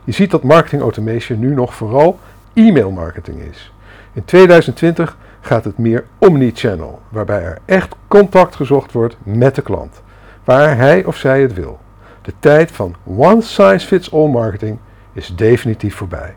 Je 0.05 0.13
ziet 0.13 0.31
dat 0.31 0.43
marketing 0.43 0.83
automation 0.83 1.39
nu 1.39 1.55
nog 1.55 1.75
vooral 1.75 2.19
e-mail 2.53 2.91
marketing 2.91 3.41
is. 3.41 3.73
In 4.13 4.25
2020 4.25 5.17
gaat 5.41 5.65
het 5.65 5.79
meer 5.79 6.05
omni-channel, 6.19 7.01
waarbij 7.09 7.43
er 7.43 7.59
echt 7.65 7.95
contact 8.09 8.57
gezocht 8.57 8.93
wordt 8.93 9.17
met 9.23 9.55
de 9.55 9.63
klant 9.63 10.03
waar 10.45 10.77
hij 10.77 11.05
of 11.05 11.17
zij 11.17 11.43
het 11.43 11.55
wil. 11.55 11.81
De 12.23 12.33
tijd 12.39 12.71
van 12.71 12.95
one 13.05 13.43
size 13.43 13.87
fits 13.87 14.13
all 14.13 14.29
marketing 14.29 14.79
is 15.13 15.35
definitief 15.37 15.95
voorbij. 15.95 16.35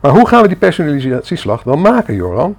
Maar 0.00 0.10
hoe 0.10 0.28
gaan 0.28 0.42
we 0.42 0.48
die 0.48 0.56
personalisatieslag 0.56 1.62
dan 1.62 1.80
maken, 1.80 2.14
Joran? 2.14 2.56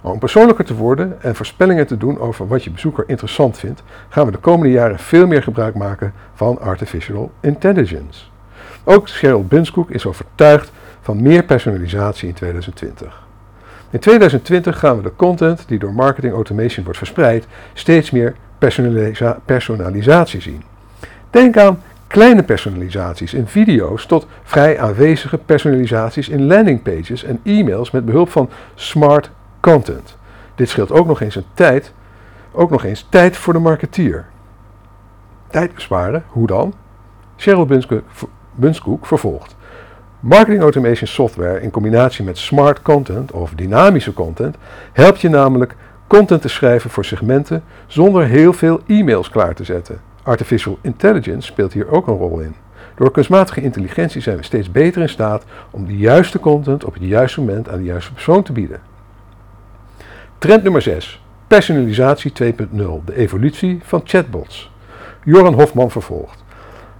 Om 0.00 0.18
persoonlijker 0.18 0.64
te 0.64 0.74
worden 0.74 1.22
en 1.22 1.34
voorspellingen 1.34 1.86
te 1.86 1.96
doen 1.96 2.18
over 2.18 2.46
wat 2.46 2.64
je 2.64 2.70
bezoeker 2.70 3.04
interessant 3.06 3.58
vindt, 3.58 3.82
gaan 4.08 4.26
we 4.26 4.32
de 4.32 4.38
komende 4.38 4.72
jaren 4.72 4.98
veel 4.98 5.26
meer 5.26 5.42
gebruik 5.42 5.74
maken 5.74 6.12
van 6.34 6.60
artificial 6.60 7.32
intelligence. 7.40 8.24
Ook 8.84 9.08
Cheryl 9.08 9.44
Bunskoek 9.44 9.90
is 9.90 10.06
overtuigd 10.06 10.72
van 11.00 11.22
meer 11.22 11.44
personalisatie 11.44 12.28
in 12.28 12.34
2020. 12.34 13.22
In 13.90 13.98
2020 13.98 14.78
gaan 14.78 14.96
we 14.96 15.02
de 15.02 15.16
content 15.16 15.64
die 15.68 15.78
door 15.78 15.92
marketing 15.92 16.34
automation 16.34 16.84
wordt 16.84 16.98
verspreid 16.98 17.46
steeds 17.72 18.10
meer 18.10 18.34
personalisa 18.62 19.38
personalisatie 19.44 20.40
zien. 20.40 20.62
Denk 21.30 21.56
aan 21.56 21.82
kleine 22.06 22.42
personalisaties 22.42 23.34
in 23.34 23.46
video's 23.46 24.06
tot 24.06 24.26
vrij 24.42 24.80
aanwezige 24.80 25.38
personalisaties 25.38 26.28
in 26.28 26.46
landingpages 26.46 27.24
en 27.24 27.40
e-mails 27.44 27.90
met 27.90 28.04
behulp 28.04 28.30
van 28.30 28.50
smart 28.74 29.30
content. 29.60 30.16
Dit 30.54 30.68
scheelt 30.68 30.92
ook 30.92 31.06
nog 31.06 31.20
eens 31.20 31.34
een 31.34 31.44
tijd, 31.54 31.92
ook 32.52 32.70
nog 32.70 32.84
eens 32.84 33.06
tijd 33.10 33.36
voor 33.36 33.52
de 33.52 33.58
marketeer. 33.58 34.26
Tijd 35.50 35.74
besparen, 35.74 36.24
hoe 36.28 36.46
dan? 36.46 36.74
Cheryl 37.36 37.68
Bunskoek 38.54 39.06
vervolgt. 39.06 39.56
Marketing 40.20 40.62
automation 40.62 41.06
software 41.06 41.60
in 41.60 41.70
combinatie 41.70 42.24
met 42.24 42.38
smart 42.38 42.82
content 42.82 43.32
of 43.32 43.52
dynamische 43.54 44.12
content 44.12 44.56
helpt 44.92 45.20
je 45.20 45.28
namelijk 45.28 45.76
content 46.18 46.42
te 46.42 46.48
schrijven 46.48 46.90
voor 46.90 47.04
segmenten 47.04 47.62
zonder 47.86 48.24
heel 48.24 48.52
veel 48.52 48.80
e-mails 48.86 49.28
klaar 49.30 49.54
te 49.54 49.64
zetten. 49.64 50.00
Artificial 50.22 50.78
intelligence 50.82 51.46
speelt 51.46 51.72
hier 51.72 51.90
ook 51.90 52.06
een 52.06 52.16
rol 52.16 52.38
in. 52.38 52.54
Door 52.96 53.10
kunstmatige 53.10 53.60
intelligentie 53.60 54.20
zijn 54.20 54.36
we 54.36 54.42
steeds 54.42 54.70
beter 54.70 55.02
in 55.02 55.08
staat 55.08 55.44
om 55.70 55.86
de 55.86 55.96
juiste 55.96 56.40
content 56.40 56.84
op 56.84 56.94
het 56.94 57.02
juiste 57.02 57.40
moment 57.40 57.68
aan 57.68 57.78
de 57.78 57.84
juiste 57.84 58.12
persoon 58.12 58.42
te 58.42 58.52
bieden. 58.52 58.80
Trend 60.38 60.62
nummer 60.62 60.82
6. 60.82 61.22
Personalisatie 61.46 62.32
2.0. 62.42 62.54
De 63.04 63.16
evolutie 63.16 63.80
van 63.82 64.00
chatbots. 64.04 64.70
Joran 65.24 65.54
Hofman 65.54 65.90
vervolgt. 65.90 66.44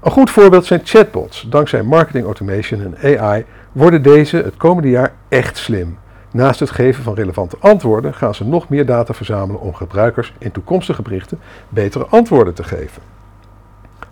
Een 0.01 0.11
goed 0.11 0.31
voorbeeld 0.31 0.65
zijn 0.65 0.81
chatbots. 0.85 1.47
Dankzij 1.49 1.83
marketing 1.83 2.25
automation 2.25 2.97
en 2.97 3.19
AI 3.19 3.45
worden 3.73 4.03
deze 4.03 4.37
het 4.37 4.57
komende 4.57 4.89
jaar 4.89 5.13
echt 5.29 5.57
slim. 5.57 5.99
Naast 6.33 6.61
het 6.61 6.71
geven 6.71 7.03
van 7.03 7.15
relevante 7.15 7.57
antwoorden 7.61 8.15
gaan 8.15 8.35
ze 8.35 8.45
nog 8.45 8.69
meer 8.69 8.87
data 8.87 9.15
verzamelen 9.15 9.61
om 9.61 9.75
gebruikers 9.75 10.33
in 10.39 10.53
toekomstige 10.53 11.03
berichten 11.03 11.41
betere 11.69 12.07
antwoorden 12.07 12.55
te 12.55 12.65
geven. 12.65 13.03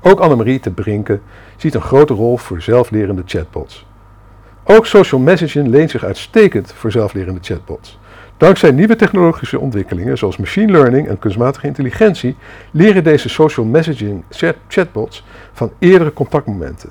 Ook 0.03 0.21
Annemarie 0.21 0.61
te 0.61 0.71
Brinken 0.71 1.23
ziet 1.57 1.75
een 1.75 1.81
grote 1.81 2.15
rol 2.15 2.37
voor 2.37 2.63
zelflerende 2.63 3.23
chatbots. 3.27 3.87
Ook 4.65 4.87
social 4.87 5.21
messaging 5.21 5.69
leent 5.69 5.91
zich 5.91 6.05
uitstekend 6.05 6.73
voor 6.73 6.91
zelflerende 6.91 7.41
chatbots. 7.43 7.99
Dankzij 8.37 8.71
nieuwe 8.71 8.97
technologische 8.97 9.59
ontwikkelingen 9.59 10.19
zoals 10.19 10.37
machine 10.37 10.73
learning 10.73 11.09
en 11.09 11.19
kunstmatige 11.19 11.67
intelligentie 11.67 12.37
leren 12.71 13.05
deze 13.05 13.29
social 13.29 13.67
messaging 13.67 14.25
chatbots 14.69 15.25
van 15.53 15.73
eerdere 15.79 16.13
contactmomenten. 16.13 16.91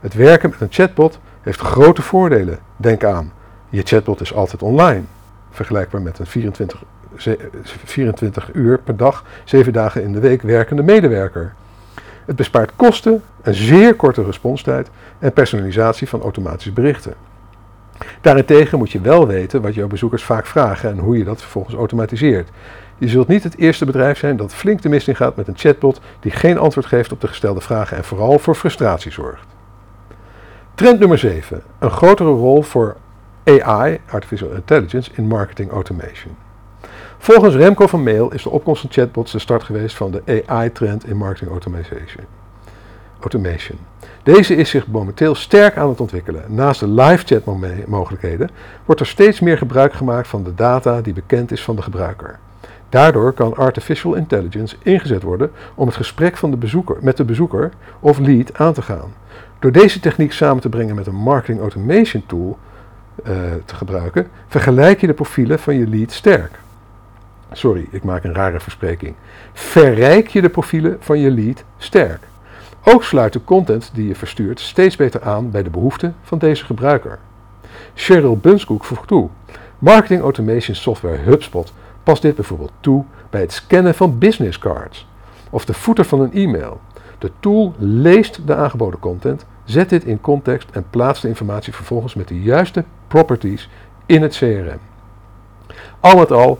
Het 0.00 0.14
werken 0.14 0.50
met 0.50 0.60
een 0.60 0.68
chatbot 0.70 1.18
heeft 1.40 1.60
grote 1.60 2.02
voordelen. 2.02 2.58
Denk 2.76 3.04
aan, 3.04 3.32
je 3.72 3.82
chatbot 3.82 4.20
is 4.20 4.34
altijd 4.34 4.62
online, 4.62 5.02
vergelijkbaar 5.50 6.02
met 6.02 6.18
een 6.18 6.26
24, 6.26 6.82
24 7.64 8.50
uur 8.52 8.78
per 8.78 8.96
dag, 8.96 9.24
7 9.44 9.72
dagen 9.72 10.02
in 10.02 10.12
de 10.12 10.20
week 10.20 10.42
werkende 10.42 10.82
medewerker. 10.82 11.54
Het 12.26 12.36
bespaart 12.36 12.72
kosten, 12.76 13.22
een 13.42 13.54
zeer 13.54 13.94
korte 13.94 14.24
responstijd 14.24 14.90
en 15.18 15.32
personalisatie 15.32 16.08
van 16.08 16.20
automatische 16.22 16.72
berichten. 16.72 17.14
Daarentegen 18.20 18.78
moet 18.78 18.90
je 18.90 19.00
wel 19.00 19.26
weten 19.26 19.62
wat 19.62 19.74
jouw 19.74 19.86
bezoekers 19.86 20.24
vaak 20.24 20.46
vragen 20.46 20.90
en 20.90 20.98
hoe 20.98 21.18
je 21.18 21.24
dat 21.24 21.40
vervolgens 21.40 21.76
automatiseert. 21.76 22.48
Je 22.98 23.08
zult 23.08 23.28
niet 23.28 23.42
het 23.42 23.58
eerste 23.58 23.84
bedrijf 23.84 24.18
zijn 24.18 24.36
dat 24.36 24.54
flink 24.54 24.82
de 24.82 24.88
mist 24.88 25.08
in 25.08 25.16
gaat 25.16 25.36
met 25.36 25.48
een 25.48 25.58
chatbot 25.58 26.00
die 26.20 26.32
geen 26.32 26.58
antwoord 26.58 26.86
geeft 26.86 27.12
op 27.12 27.20
de 27.20 27.28
gestelde 27.28 27.60
vragen 27.60 27.96
en 27.96 28.04
vooral 28.04 28.38
voor 28.38 28.54
frustratie 28.54 29.12
zorgt. 29.12 29.46
Trend 30.74 30.98
nummer 30.98 31.18
7. 31.18 31.62
Een 31.78 31.90
grotere 31.90 32.30
rol 32.30 32.62
voor 32.62 32.96
AI, 33.44 34.00
Artificial 34.10 34.50
Intelligence, 34.50 35.10
in 35.14 35.26
marketing 35.26 35.70
automation. 35.70 36.36
Volgens 37.18 37.54
Remco 37.54 37.86
van 37.86 38.02
Mail 38.02 38.32
is 38.32 38.42
de 38.42 38.50
opkomst 38.50 38.80
van 38.80 38.90
chatbots 38.90 39.32
de 39.32 39.38
start 39.38 39.62
geweest 39.62 39.96
van 39.96 40.10
de 40.10 40.44
AI-trend 40.46 41.06
in 41.06 41.16
marketing 41.16 41.50
automation. 41.50 42.24
automation. 43.20 43.78
Deze 44.22 44.54
is 44.54 44.70
zich 44.70 44.86
momenteel 44.86 45.34
sterk 45.34 45.76
aan 45.76 45.88
het 45.88 46.00
ontwikkelen. 46.00 46.44
Naast 46.48 46.80
de 46.80 46.88
live 46.88 47.26
chat 47.26 47.44
mogelijkheden 47.86 48.50
wordt 48.84 49.00
er 49.00 49.06
steeds 49.06 49.40
meer 49.40 49.58
gebruik 49.58 49.92
gemaakt 49.92 50.28
van 50.28 50.44
de 50.44 50.54
data 50.54 51.00
die 51.00 51.12
bekend 51.12 51.52
is 51.52 51.64
van 51.64 51.76
de 51.76 51.82
gebruiker. 51.82 52.38
Daardoor 52.88 53.32
kan 53.32 53.56
artificial 53.56 54.14
intelligence 54.14 54.76
ingezet 54.82 55.22
worden 55.22 55.50
om 55.74 55.86
het 55.86 55.96
gesprek 55.96 56.36
van 56.36 56.50
de 56.50 56.56
bezoeker, 56.56 56.96
met 57.00 57.16
de 57.16 57.24
bezoeker 57.24 57.70
of 58.00 58.18
lead 58.18 58.58
aan 58.58 58.72
te 58.72 58.82
gaan. 58.82 59.14
Door 59.58 59.72
deze 59.72 60.00
techniek 60.00 60.32
samen 60.32 60.62
te 60.62 60.68
brengen 60.68 60.94
met 60.94 61.06
een 61.06 61.14
marketing 61.14 61.60
automation 61.60 62.22
tool 62.26 62.58
uh, 63.26 63.34
te 63.64 63.74
gebruiken, 63.74 64.28
vergelijk 64.48 65.00
je 65.00 65.06
de 65.06 65.14
profielen 65.14 65.58
van 65.58 65.74
je 65.74 65.88
lead 65.88 66.12
sterk. 66.12 66.60
Sorry, 67.52 67.86
ik 67.90 68.04
maak 68.04 68.24
een 68.24 68.34
rare 68.34 68.60
verspreking. 68.60 69.14
Verrijk 69.52 70.28
je 70.28 70.40
de 70.40 70.48
profielen 70.48 70.96
van 71.00 71.18
je 71.18 71.30
lead 71.30 71.64
sterk. 71.76 72.20
Ook 72.84 73.04
sluit 73.04 73.32
de 73.32 73.44
content 73.44 73.90
die 73.94 74.08
je 74.08 74.14
verstuurt 74.14 74.60
steeds 74.60 74.96
beter 74.96 75.22
aan 75.22 75.50
bij 75.50 75.62
de 75.62 75.70
behoeften 75.70 76.14
van 76.22 76.38
deze 76.38 76.64
gebruiker. 76.64 77.18
Cheryl 77.94 78.36
Bunskoek 78.36 78.84
voegt 78.84 79.08
toe: 79.08 79.28
Marketing 79.78 80.20
automation 80.20 80.76
software 80.76 81.22
HubSpot 81.22 81.72
past 82.02 82.22
dit 82.22 82.34
bijvoorbeeld 82.34 82.72
toe 82.80 83.04
bij 83.30 83.40
het 83.40 83.52
scannen 83.52 83.94
van 83.94 84.18
business 84.18 84.58
cards 84.58 85.06
of 85.50 85.64
de 85.64 85.74
footer 85.74 86.04
van 86.04 86.20
een 86.20 86.32
e-mail. 86.32 86.80
De 87.18 87.30
tool 87.40 87.74
leest 87.78 88.46
de 88.46 88.54
aangeboden 88.54 89.00
content, 89.00 89.46
zet 89.64 89.88
dit 89.88 90.04
in 90.04 90.20
context 90.20 90.70
en 90.70 90.84
plaatst 90.90 91.22
de 91.22 91.28
informatie 91.28 91.74
vervolgens 91.74 92.14
met 92.14 92.28
de 92.28 92.42
juiste 92.42 92.84
properties 93.08 93.68
in 94.06 94.22
het 94.22 94.36
CRM. 94.36 94.78
Al 96.00 96.18
met 96.18 96.32
al 96.32 96.58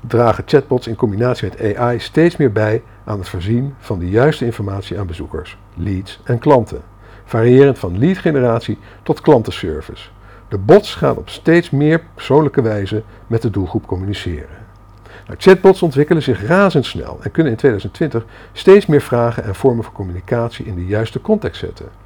dragen 0.00 0.44
chatbots 0.46 0.86
in 0.86 0.96
combinatie 0.96 1.48
met 1.48 1.76
AI 1.76 1.98
steeds 1.98 2.36
meer 2.36 2.52
bij 2.52 2.82
aan 3.04 3.18
het 3.18 3.28
voorzien 3.28 3.74
van 3.78 3.98
de 3.98 4.08
juiste 4.08 4.44
informatie 4.44 4.98
aan 4.98 5.06
bezoekers, 5.06 5.58
leads 5.74 6.20
en 6.24 6.38
klanten, 6.38 6.82
variërend 7.24 7.78
van 7.78 7.98
leadgeneratie 7.98 8.78
tot 9.02 9.20
klantenservice. 9.20 10.08
De 10.48 10.58
bots 10.58 10.94
gaan 10.94 11.16
op 11.16 11.28
steeds 11.28 11.70
meer 11.70 12.02
persoonlijke 12.14 12.62
wijze 12.62 13.02
met 13.26 13.42
de 13.42 13.50
doelgroep 13.50 13.86
communiceren. 13.86 14.62
Nou, 15.26 15.38
chatbots 15.38 15.82
ontwikkelen 15.82 16.22
zich 16.22 16.46
razendsnel 16.46 17.18
en 17.22 17.30
kunnen 17.30 17.52
in 17.52 17.58
2020 17.58 18.24
steeds 18.52 18.86
meer 18.86 19.02
vragen 19.02 19.44
en 19.44 19.54
vormen 19.54 19.84
van 19.84 19.92
communicatie 19.92 20.66
in 20.66 20.74
de 20.74 20.86
juiste 20.86 21.20
context 21.20 21.60
zetten. 21.60 22.03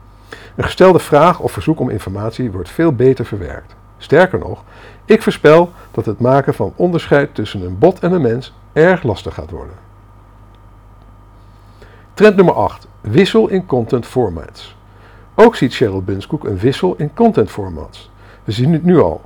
Een 0.56 0.64
gestelde 0.64 0.98
vraag 0.98 1.40
of 1.40 1.52
verzoek 1.52 1.80
om 1.80 1.90
informatie 1.90 2.50
wordt 2.50 2.70
veel 2.70 2.92
beter 2.92 3.24
verwerkt. 3.24 3.74
Sterker 3.98 4.38
nog, 4.38 4.64
ik 5.04 5.22
voorspel 5.22 5.72
dat 5.90 6.06
het 6.06 6.20
maken 6.20 6.54
van 6.54 6.72
onderscheid 6.76 7.34
tussen 7.34 7.62
een 7.62 7.78
bot 7.78 8.00
en 8.00 8.12
een 8.12 8.22
mens 8.22 8.54
erg 8.72 9.02
lastig 9.02 9.34
gaat 9.34 9.50
worden. 9.50 9.74
Trend 12.14 12.36
nummer 12.36 12.54
8. 12.54 12.86
Wissel 13.00 13.48
in 13.48 13.66
content 13.66 14.06
formats. 14.06 14.76
Ook 15.34 15.56
ziet 15.56 15.74
Cheryl 15.74 16.02
Bunskoek 16.02 16.44
een 16.44 16.58
wissel 16.58 16.94
in 16.96 17.14
content 17.14 17.50
formats. 17.50 18.10
We 18.44 18.52
zien 18.52 18.72
het 18.72 18.84
nu 18.84 18.98
al. 18.98 19.20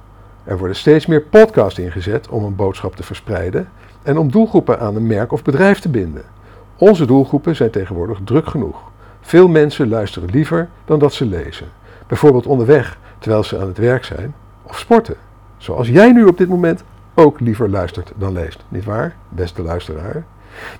Er 0.44 0.58
worden 0.58 0.76
steeds 0.76 1.06
meer 1.06 1.22
podcasts 1.22 1.78
ingezet 1.78 2.28
om 2.28 2.44
een 2.44 2.56
boodschap 2.56 2.96
te 2.96 3.02
verspreiden 3.02 3.68
en 4.02 4.18
om 4.18 4.30
doelgroepen 4.30 4.80
aan 4.80 4.96
een 4.96 5.06
merk 5.06 5.32
of 5.32 5.42
bedrijf 5.42 5.80
te 5.80 5.88
binden. 5.88 6.24
Onze 6.76 7.06
doelgroepen 7.06 7.56
zijn 7.56 7.70
tegenwoordig 7.70 8.18
druk 8.24 8.46
genoeg. 8.46 8.91
Veel 9.22 9.48
mensen 9.48 9.88
luisteren 9.88 10.30
liever 10.30 10.68
dan 10.84 10.98
dat 10.98 11.12
ze 11.12 11.26
lezen. 11.26 11.66
Bijvoorbeeld 12.06 12.46
onderweg 12.46 12.98
terwijl 13.18 13.44
ze 13.44 13.58
aan 13.58 13.66
het 13.66 13.78
werk 13.78 14.04
zijn 14.04 14.34
of 14.62 14.78
sporten. 14.78 15.16
Zoals 15.56 15.88
jij 15.88 16.12
nu 16.12 16.24
op 16.24 16.38
dit 16.38 16.48
moment 16.48 16.84
ook 17.14 17.40
liever 17.40 17.70
luistert 17.70 18.12
dan 18.16 18.32
leest. 18.32 18.64
Niet 18.68 18.84
waar, 18.84 19.16
beste 19.28 19.62
luisteraar? 19.62 20.24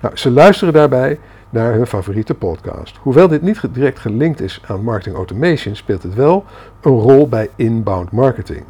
Nou, 0.01 0.17
ze 0.17 0.31
luisteren 0.31 0.73
daarbij 0.73 1.19
naar 1.49 1.73
hun 1.73 1.87
favoriete 1.87 2.33
podcast. 2.33 2.97
Hoewel 2.97 3.27
dit 3.27 3.41
niet 3.41 3.61
direct 3.73 3.99
gelinkt 3.99 4.41
is 4.41 4.61
aan 4.67 4.83
marketing 4.83 5.15
automation, 5.15 5.75
speelt 5.75 6.03
het 6.03 6.13
wel 6.13 6.45
een 6.81 6.99
rol 6.99 7.27
bij 7.27 7.49
inbound 7.55 8.11
marketing. 8.11 8.63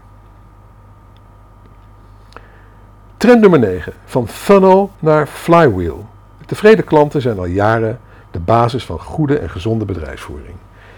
Trend 3.18 3.42
nummer 3.42 3.60
9. 3.60 3.94
Van 4.06 4.28
funnel 4.28 4.92
naar 5.00 5.28
flywheel. 5.28 6.06
Tevreden 6.46 6.86
klanten 6.86 7.22
zijn 7.22 7.38
al 7.38 7.46
jaren 7.46 8.00
de 8.34 8.40
basis 8.40 8.86
van 8.86 9.00
goede 9.00 9.38
en 9.38 9.50
gezonde 9.50 9.86
bedrijfsvoering. 9.86 10.56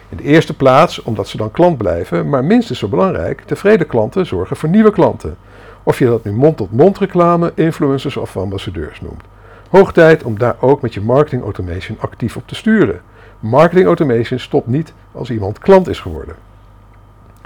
In 0.09 0.17
de 0.17 0.23
eerste 0.23 0.55
plaats 0.55 1.01
omdat 1.01 1.27
ze 1.27 1.37
dan 1.37 1.51
klant 1.51 1.77
blijven, 1.77 2.29
maar 2.29 2.43
minstens 2.43 2.79
zo 2.79 2.87
belangrijk, 2.87 3.41
tevreden 3.41 3.87
klanten 3.87 4.25
zorgen 4.25 4.55
voor 4.55 4.69
nieuwe 4.69 4.91
klanten. 4.91 5.37
Of 5.83 5.99
je 5.99 6.05
dat 6.05 6.23
nu 6.23 6.31
mond-tot-mond 6.31 6.97
reclame, 6.97 7.51
influencers 7.55 8.17
of 8.17 8.37
ambassadeurs 8.37 9.01
noemt. 9.01 9.23
Hoog 9.69 9.93
tijd 9.93 10.23
om 10.23 10.37
daar 10.37 10.55
ook 10.59 10.81
met 10.81 10.93
je 10.93 11.01
marketing 11.01 11.43
automation 11.43 11.97
actief 11.99 12.35
op 12.35 12.47
te 12.47 12.55
sturen. 12.55 13.01
Marketing 13.39 13.85
automation 13.85 14.39
stopt 14.39 14.67
niet 14.67 14.93
als 15.11 15.29
iemand 15.29 15.59
klant 15.59 15.87
is 15.87 15.99
geworden. 15.99 16.35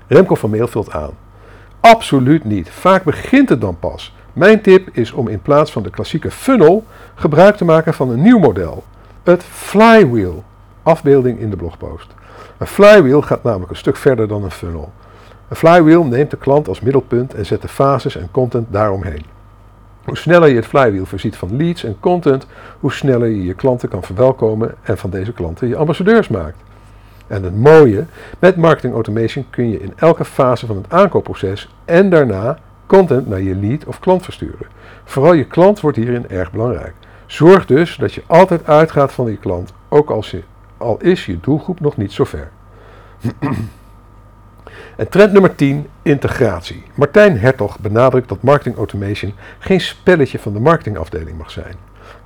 Remco 0.07 0.35
van 0.35 0.49
Meel 0.49 0.69
aan. 0.89 1.11
Absoluut 1.79 2.43
niet. 2.43 2.69
Vaak 2.69 3.03
begint 3.03 3.49
het 3.49 3.61
dan 3.61 3.79
pas. 3.79 4.13
Mijn 4.33 4.61
tip 4.61 4.89
is 4.91 5.11
om 5.11 5.27
in 5.27 5.41
plaats 5.41 5.71
van 5.71 5.83
de 5.83 5.89
klassieke 5.89 6.31
funnel 6.31 6.83
gebruik 7.15 7.55
te 7.55 7.65
maken 7.65 7.93
van 7.93 8.09
een 8.09 8.21
nieuw 8.21 8.39
model. 8.39 8.83
Het 9.23 9.43
flywheel. 9.43 10.43
Afbeelding 10.83 11.39
in 11.39 11.49
de 11.49 11.55
blogpost. 11.55 12.13
Een 12.57 12.67
flywheel 12.67 13.21
gaat 13.21 13.43
namelijk 13.43 13.71
een 13.71 13.77
stuk 13.77 13.95
verder 13.95 14.27
dan 14.27 14.43
een 14.43 14.51
funnel. 14.51 14.91
Een 15.47 15.55
flywheel 15.55 16.03
neemt 16.03 16.31
de 16.31 16.37
klant 16.37 16.67
als 16.67 16.79
middelpunt 16.79 17.33
en 17.33 17.45
zet 17.45 17.61
de 17.61 17.67
fases 17.67 18.15
en 18.15 18.31
content 18.31 18.67
daaromheen. 18.69 19.25
Hoe 20.05 20.17
sneller 20.17 20.49
je 20.49 20.55
het 20.55 20.65
flywheel 20.65 21.05
voorziet 21.05 21.35
van 21.35 21.57
leads 21.57 21.83
en 21.83 21.99
content, 21.99 22.45
hoe 22.79 22.91
sneller 22.91 23.27
je 23.27 23.43
je 23.43 23.53
klanten 23.53 23.89
kan 23.89 24.03
verwelkomen 24.03 24.75
en 24.81 24.97
van 24.97 25.09
deze 25.09 25.33
klanten 25.33 25.67
je 25.67 25.75
ambassadeurs 25.75 26.27
maakt. 26.27 26.57
En 27.27 27.43
het 27.43 27.55
mooie, 27.55 28.05
met 28.39 28.55
marketing 28.55 28.93
automation 28.93 29.45
kun 29.49 29.69
je 29.69 29.81
in 29.81 29.93
elke 29.95 30.25
fase 30.25 30.65
van 30.65 30.75
het 30.75 30.85
aankoopproces 30.89 31.69
en 31.85 32.09
daarna 32.09 32.57
content 32.85 33.27
naar 33.27 33.41
je 33.41 33.55
lead 33.55 33.85
of 33.85 33.99
klant 33.99 34.23
versturen. 34.23 34.67
Vooral 35.03 35.33
je 35.33 35.45
klant 35.45 35.79
wordt 35.79 35.97
hierin 35.97 36.29
erg 36.29 36.51
belangrijk. 36.51 36.93
Zorg 37.29 37.65
dus 37.65 37.95
dat 37.95 38.13
je 38.13 38.23
altijd 38.27 38.67
uitgaat 38.67 39.11
van 39.11 39.31
je 39.31 39.37
klant, 39.37 39.73
ook 39.89 40.09
als 40.09 40.31
je, 40.31 40.43
al 40.77 40.97
is 41.01 41.25
je 41.25 41.39
doelgroep 41.39 41.79
nog 41.79 41.97
niet 41.97 42.11
zo 42.11 42.23
ver. 42.23 42.49
En 44.95 45.09
trend 45.09 45.31
nummer 45.31 45.55
10, 45.55 45.87
integratie. 46.01 46.83
Martijn 46.95 47.39
Hertog 47.39 47.79
benadrukt 47.79 48.29
dat 48.29 48.41
marketing 48.41 48.77
automation 48.77 49.33
geen 49.59 49.81
spelletje 49.81 50.39
van 50.39 50.53
de 50.53 50.59
marketingafdeling 50.59 51.37
mag 51.37 51.51
zijn. 51.51 51.75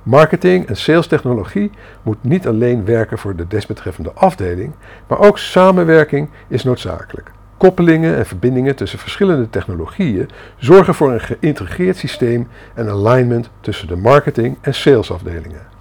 Marketing 0.02 0.66
en 0.66 0.76
sales 0.76 1.06
technologie 1.06 1.70
moet 2.02 2.22
niet 2.22 2.46
alleen 2.46 2.84
werken 2.84 3.18
voor 3.18 3.36
de 3.36 3.46
desbetreffende 3.46 4.12
afdeling, 4.12 4.72
maar 5.06 5.18
ook 5.18 5.38
samenwerking 5.38 6.28
is 6.48 6.64
noodzakelijk. 6.64 7.30
Koppelingen 7.56 8.16
en 8.16 8.26
verbindingen 8.26 8.76
tussen 8.76 8.98
verschillende 8.98 9.50
technologieën 9.50 10.28
zorgen 10.56 10.94
voor 10.94 11.12
een 11.12 11.20
geïntegreerd 11.20 11.96
systeem 11.96 12.48
en 12.74 12.88
alignment 12.88 13.50
tussen 13.60 13.88
de 13.88 13.96
marketing 13.96 14.56
en 14.60 14.74
salesafdelingen. 14.74 15.72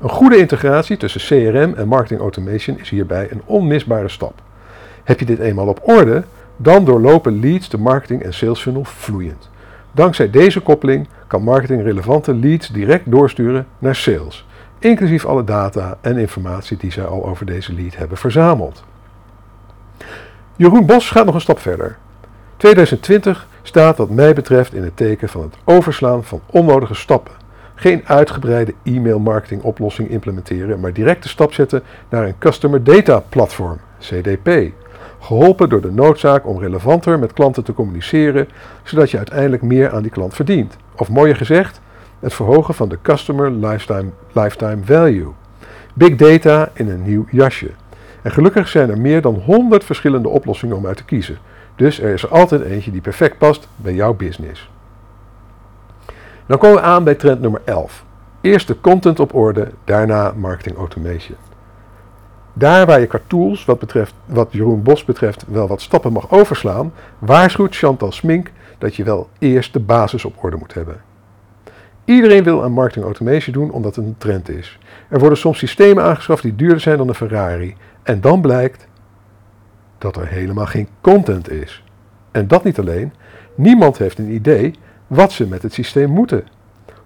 Een 0.00 0.08
goede 0.08 0.36
integratie 0.36 0.96
tussen 0.96 1.20
CRM 1.20 1.74
en 1.74 1.88
marketing 1.88 2.20
automation 2.20 2.78
is 2.78 2.90
hierbij 2.90 3.28
een 3.30 3.42
onmisbare 3.44 4.08
stap. 4.08 4.42
Heb 5.04 5.18
je 5.18 5.26
dit 5.26 5.38
eenmaal 5.38 5.66
op 5.66 5.80
orde, 5.82 6.24
dan 6.56 6.84
doorlopen 6.84 7.40
leads 7.40 7.68
de 7.68 7.78
marketing 7.78 8.22
en 8.22 8.34
sales 8.34 8.60
funnel 8.60 8.84
vloeiend. 8.84 9.50
Dankzij 9.92 10.30
deze 10.30 10.60
koppeling 10.60 11.08
kan 11.26 11.42
marketing 11.42 11.82
relevante 11.82 12.34
leads 12.34 12.68
direct 12.68 13.10
doorsturen 13.10 13.66
naar 13.78 13.94
sales, 13.94 14.46
inclusief 14.78 15.24
alle 15.26 15.44
data 15.44 15.98
en 16.00 16.16
informatie 16.16 16.76
die 16.76 16.92
zij 16.92 17.04
al 17.04 17.26
over 17.26 17.46
deze 17.46 17.74
lead 17.74 17.96
hebben 17.96 18.18
verzameld. 18.18 18.84
Jeroen 20.62 20.86
Bos 20.86 21.10
gaat 21.10 21.24
nog 21.24 21.34
een 21.34 21.40
stap 21.40 21.58
verder. 21.58 21.96
2020 22.56 23.46
staat 23.62 23.96
wat 23.96 24.10
mij 24.10 24.34
betreft 24.34 24.74
in 24.74 24.82
het 24.82 24.96
teken 24.96 25.28
van 25.28 25.42
het 25.42 25.54
overslaan 25.64 26.24
van 26.24 26.40
onnodige 26.46 26.94
stappen. 26.94 27.32
Geen 27.74 28.02
uitgebreide 28.04 28.74
e-mail 28.82 29.18
marketing 29.18 29.62
oplossing 29.62 30.08
implementeren, 30.08 30.80
maar 30.80 30.92
direct 30.92 31.22
de 31.22 31.28
stap 31.28 31.52
zetten 31.52 31.82
naar 32.08 32.26
een 32.26 32.38
Customer 32.38 32.84
Data 32.84 33.22
Platform, 33.28 33.78
CDP. 33.98 34.72
Geholpen 35.20 35.68
door 35.68 35.80
de 35.80 35.92
noodzaak 35.92 36.46
om 36.46 36.60
relevanter 36.60 37.18
met 37.18 37.32
klanten 37.32 37.64
te 37.64 37.74
communiceren, 37.74 38.48
zodat 38.82 39.10
je 39.10 39.16
uiteindelijk 39.16 39.62
meer 39.62 39.92
aan 39.92 40.02
die 40.02 40.10
klant 40.10 40.34
verdient. 40.34 40.76
Of 40.96 41.08
mooier 41.08 41.36
gezegd, 41.36 41.80
het 42.20 42.34
verhogen 42.34 42.74
van 42.74 42.88
de 42.88 42.98
Customer 43.02 43.50
Lifetime, 43.50 44.10
lifetime 44.32 44.84
Value. 44.84 45.32
Big 45.94 46.16
data 46.16 46.70
in 46.72 46.88
een 46.88 47.02
nieuw 47.02 47.26
jasje. 47.30 47.70
En 48.22 48.30
gelukkig 48.30 48.68
zijn 48.68 48.90
er 48.90 49.00
meer 49.00 49.20
dan 49.20 49.34
100 49.34 49.84
verschillende 49.84 50.28
oplossingen 50.28 50.76
om 50.76 50.86
uit 50.86 50.96
te 50.96 51.04
kiezen. 51.04 51.38
Dus 51.76 52.00
er 52.00 52.12
is 52.12 52.22
er 52.22 52.28
altijd 52.28 52.62
eentje 52.62 52.90
die 52.90 53.00
perfect 53.00 53.38
past 53.38 53.68
bij 53.76 53.94
jouw 53.94 54.14
business. 54.14 54.70
Dan 56.46 56.58
komen 56.58 56.76
we 56.76 56.82
aan 56.82 57.04
bij 57.04 57.14
trend 57.14 57.40
nummer 57.40 57.60
11. 57.64 58.04
Eerst 58.40 58.66
de 58.66 58.80
content 58.80 59.20
op 59.20 59.34
orde, 59.34 59.68
daarna 59.84 60.32
marketing 60.36 60.76
automation. 60.76 61.36
Daar 62.52 62.86
waar 62.86 63.00
je 63.00 63.06
qua 63.06 63.20
tools, 63.26 63.64
wat, 63.64 63.78
betreft, 63.78 64.14
wat 64.26 64.48
Jeroen 64.50 64.82
Bos 64.82 65.04
betreft, 65.04 65.44
wel 65.48 65.68
wat 65.68 65.80
stappen 65.80 66.12
mag 66.12 66.30
overslaan, 66.30 66.92
waarschuwt 67.18 67.76
Chantal 67.76 68.12
Smink 68.12 68.50
dat 68.78 68.96
je 68.96 69.04
wel 69.04 69.28
eerst 69.38 69.72
de 69.72 69.80
basis 69.80 70.24
op 70.24 70.44
orde 70.44 70.56
moet 70.56 70.74
hebben. 70.74 71.00
Iedereen 72.04 72.44
wil 72.44 72.62
aan 72.62 72.72
marketing 72.72 73.04
automation 73.04 73.54
doen 73.54 73.70
omdat 73.70 73.96
het 73.96 74.04
een 74.04 74.14
trend 74.18 74.48
is. 74.48 74.78
Er 75.08 75.18
worden 75.18 75.38
soms 75.38 75.58
systemen 75.58 76.04
aangeschaft 76.04 76.42
die 76.42 76.56
duurder 76.56 76.80
zijn 76.80 76.98
dan 76.98 77.08
een 77.08 77.14
Ferrari. 77.14 77.76
En 78.02 78.20
dan 78.20 78.40
blijkt 78.40 78.86
dat 79.98 80.16
er 80.16 80.26
helemaal 80.26 80.66
geen 80.66 80.88
content 81.00 81.50
is. 81.50 81.84
En 82.30 82.48
dat 82.48 82.64
niet 82.64 82.78
alleen, 82.78 83.12
niemand 83.54 83.98
heeft 83.98 84.18
een 84.18 84.30
idee 84.30 84.74
wat 85.06 85.32
ze 85.32 85.46
met 85.46 85.62
het 85.62 85.72
systeem 85.72 86.10
moeten. 86.10 86.44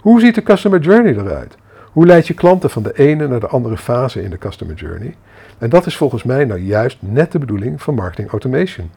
Hoe 0.01 0.21
ziet 0.21 0.35
de 0.35 0.43
customer 0.43 0.81
journey 0.81 1.13
eruit? 1.13 1.57
Hoe 1.93 2.07
leid 2.07 2.27
je 2.27 2.35
klanten 2.35 2.71
van 2.71 2.83
de 2.83 2.99
ene 2.99 3.29
naar 3.29 3.41
de 3.41 3.47
andere 3.47 3.77
fase 3.77 4.23
in 4.23 4.31
de 4.31 4.39
customer 4.39 4.75
journey? 4.75 5.15
En 5.59 5.71
dat 5.71 5.87
is 5.87 5.97
volgens 5.97 6.23
mij 6.23 6.45
nou 6.45 6.61
juist 6.61 6.99
net 7.01 7.33
de 7.33 7.39
bedoeling 7.39 7.83
van 7.83 7.95
marketing 7.95 8.31
automation. 8.31 8.91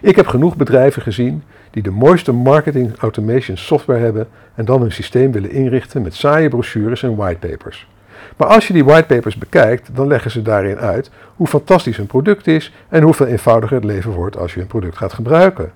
Ik 0.00 0.16
heb 0.16 0.26
genoeg 0.26 0.56
bedrijven 0.56 1.02
gezien 1.02 1.42
die 1.70 1.82
de 1.82 1.90
mooiste 1.90 2.32
marketing 2.32 2.96
automation 2.96 3.56
software 3.56 4.00
hebben 4.00 4.28
en 4.54 4.64
dan 4.64 4.80
hun 4.80 4.92
systeem 4.92 5.32
willen 5.32 5.50
inrichten 5.50 6.02
met 6.02 6.14
saaie 6.14 6.48
brochures 6.48 7.02
en 7.02 7.16
whitepapers. 7.16 7.88
Maar 8.36 8.48
als 8.48 8.66
je 8.66 8.72
die 8.72 8.84
whitepapers 8.84 9.36
bekijkt, 9.36 9.90
dan 9.94 10.06
leggen 10.06 10.30
ze 10.30 10.42
daarin 10.42 10.78
uit 10.78 11.10
hoe 11.36 11.46
fantastisch 11.46 11.98
een 11.98 12.06
product 12.06 12.46
is 12.46 12.72
en 12.88 13.02
hoeveel 13.02 13.26
eenvoudiger 13.26 13.76
het 13.76 13.84
leven 13.84 14.10
wordt 14.10 14.36
als 14.36 14.54
je 14.54 14.60
een 14.60 14.66
product 14.66 14.96
gaat 14.96 15.12
gebruiken. 15.12 15.72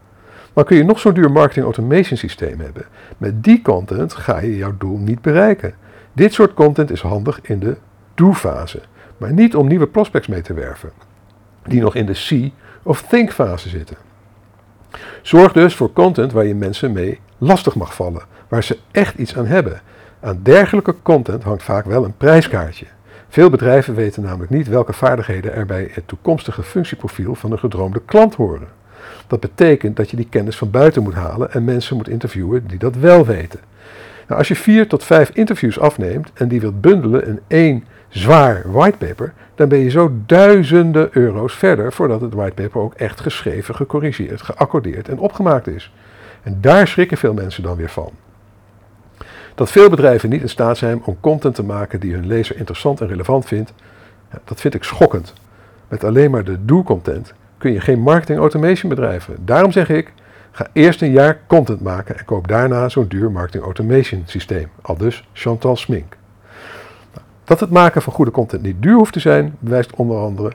Maar 0.53 0.65
kun 0.65 0.77
je 0.77 0.85
nog 0.85 0.99
zo'n 0.99 1.15
duur 1.15 1.31
marketing 1.31 1.65
automation 1.65 2.19
systeem 2.19 2.61
hebben? 2.61 2.85
Met 3.19 3.45
die 3.45 3.63
content 3.63 4.15
ga 4.15 4.39
je 4.41 4.57
jouw 4.57 4.75
doel 4.79 4.99
niet 4.99 5.23
bereiken. 5.23 5.75
Dit 6.13 6.33
soort 6.33 6.55
content 6.55 6.91
is 6.91 7.01
handig 7.01 7.41
in 7.43 7.59
de 7.59 7.77
do-fase, 8.15 8.81
maar 9.17 9.33
niet 9.33 9.57
om 9.57 9.67
nieuwe 9.67 9.87
prospects 9.87 10.27
mee 10.27 10.43
te 10.43 10.55
werven, 10.55 10.91
die 11.67 11.81
nog 11.81 11.95
in 11.95 12.07
de 12.07 12.15
see 12.15 12.53
of 12.83 13.03
think 13.03 13.33
fase 13.33 13.69
zitten. 13.69 13.97
Zorg 15.23 15.53
dus 15.53 15.75
voor 15.75 15.93
content 15.93 16.33
waar 16.33 16.47
je 16.47 16.55
mensen 16.55 16.93
mee 16.93 17.21
lastig 17.39 17.75
mag 17.75 17.95
vallen, 17.95 18.23
waar 18.49 18.65
ze 18.65 18.79
echt 18.91 19.19
iets 19.19 19.37
aan 19.37 19.47
hebben. 19.47 19.81
Aan 20.27 20.41
dergelijke 20.43 20.95
content 21.03 21.43
hangt 21.43 21.63
vaak 21.63 21.85
wel 21.85 22.05
een 22.05 22.17
prijskaartje. 22.17 22.87
Veel 23.29 23.51
bedrijven 23.51 23.95
weten 23.95 24.23
namelijk 24.23 24.51
niet 24.51 24.69
welke 24.69 24.93
vaardigheden 24.93 25.55
er 25.55 25.67
bij 25.67 25.89
het 25.93 26.09
toekomstige 26.09 26.63
functieprofiel 26.63 27.35
van 27.35 27.53
een 27.53 27.59
gedroomde 27.59 28.03
klant 28.05 28.35
horen. 28.35 28.69
Dat 29.27 29.41
betekent 29.41 29.97
dat 29.97 30.11
je 30.11 30.17
die 30.17 30.29
kennis 30.31 30.57
van 30.57 30.71
buiten 30.71 31.03
moet 31.03 31.15
halen 31.15 31.53
en 31.53 31.65
mensen 31.65 31.97
moet 31.97 32.09
interviewen 32.09 32.67
die 32.67 32.79
dat 32.79 32.97
wel 32.97 33.27
weten. 33.27 33.61
Nou, 34.27 34.39
als 34.39 34.49
je 34.49 34.57
vier 34.57 34.89
tot 34.89 35.05
vijf 35.05 35.31
interviews 35.33 35.79
afneemt 35.79 36.31
en 36.35 36.49
die 36.49 36.61
wilt 36.61 36.81
bundelen 36.81 37.27
in 37.27 37.41
één 37.47 37.85
zwaar 38.09 38.63
whitepaper, 38.73 39.33
dan 39.55 39.69
ben 39.69 39.79
je 39.79 39.91
zo 39.91 40.13
duizenden 40.27 41.09
euro's 41.11 41.55
verder 41.55 41.93
voordat 41.93 42.21
het 42.21 42.35
whitepaper 42.35 42.81
ook 42.81 42.95
echt 42.95 43.21
geschreven, 43.21 43.75
gecorrigeerd, 43.75 44.43
geaccordeerd 44.43 45.09
en 45.09 45.19
opgemaakt 45.19 45.67
is. 45.67 45.93
En 46.43 46.59
daar 46.61 46.89
schrikken 46.89 47.17
veel 47.17 47.35
mensen 47.35 47.63
dan 47.63 47.77
weer 47.77 47.91
van. 47.91 48.13
Dat 49.57 49.71
veel 49.71 49.91
bedrijven 49.91 50.31
niet 50.31 50.43
in 50.43 50.49
staat 50.49 50.79
zijn 50.79 51.05
om 51.05 51.17
content 51.21 51.55
te 51.55 51.63
maken 51.63 52.01
die 52.01 52.13
hun 52.13 52.27
lezer 52.27 52.57
interessant 52.57 53.01
en 53.01 53.07
relevant 53.07 53.45
vindt, 53.45 53.73
dat 54.45 54.61
vind 54.61 54.75
ik 54.75 54.83
schokkend. 54.83 55.33
Met 55.89 56.05
alleen 56.05 56.31
maar 56.31 56.45
de 56.45 56.65
do-content 56.65 57.35
kun 57.59 57.73
je 57.73 57.81
geen 57.81 58.01
marketing 58.01 58.39
automation 58.39 58.89
bedrijven. 58.89 59.37
Daarom 59.45 59.73
zeg 59.73 59.89
ik, 59.89 60.13
ga 60.51 60.67
eerst 60.73 61.03
een 61.03 61.11
jaar 61.11 61.41
content 61.47 61.81
maken 61.81 62.19
en 62.19 62.25
koop 62.25 62.49
daarna 62.49 62.89
zo'n 62.89 63.09
duur 63.09 63.31
marketing 63.31 63.65
automation 63.65 64.23
systeem. 64.27 64.69
Al 64.83 64.97
dus 64.97 65.29
Chantal 65.33 65.77
Smink. 65.77 66.17
Dat 67.45 67.61
het 67.61 67.71
maken 67.71 68.03
van 68.03 68.13
goede 68.13 68.31
content 68.31 68.63
niet 68.63 68.83
duur 68.83 68.97
hoeft 68.97 69.13
te 69.13 69.21
zijn, 69.21 69.57
bewijst 69.59 69.95
onder 69.95 70.19
andere 70.19 70.53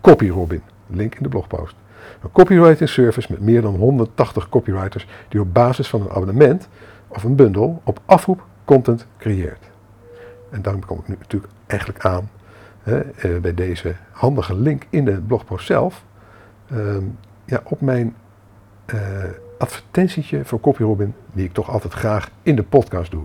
CopyRobin. 0.00 0.62
Link 0.86 1.14
in 1.14 1.22
de 1.22 1.28
blogpost. 1.28 1.74
Een 2.22 2.32
copywriting 2.32 2.88
service 2.88 3.28
met 3.30 3.40
meer 3.40 3.62
dan 3.62 3.74
180 3.74 4.48
copywriters 4.48 5.06
die 5.28 5.40
op 5.40 5.54
basis 5.54 5.88
van 5.88 6.00
een 6.00 6.10
abonnement 6.10 6.68
of 7.12 7.24
een 7.24 7.36
bundel 7.36 7.80
op 7.84 8.00
afroep 8.04 8.44
content 8.64 9.06
creëert. 9.18 9.70
En 10.50 10.62
dan 10.62 10.84
kom 10.86 10.98
ik 10.98 11.08
nu 11.08 11.16
natuurlijk 11.18 11.52
eigenlijk 11.66 12.04
aan 12.04 12.30
eh, 12.82 13.00
bij 13.40 13.54
deze 13.54 13.94
handige 14.10 14.54
link 14.54 14.86
in 14.90 15.04
de 15.04 15.20
blogpost 15.20 15.66
zelf. 15.66 16.04
Ehm, 16.70 17.04
ja, 17.44 17.60
op 17.64 17.80
mijn 17.80 18.16
uh, 18.94 19.00
advertentietje 19.58 20.44
voor 20.44 20.60
CopyRobin, 20.60 21.14
die 21.32 21.44
ik 21.44 21.52
toch 21.52 21.70
altijd 21.70 21.92
graag 21.92 22.30
in 22.42 22.56
de 22.56 22.62
podcast 22.62 23.10
doe. 23.10 23.24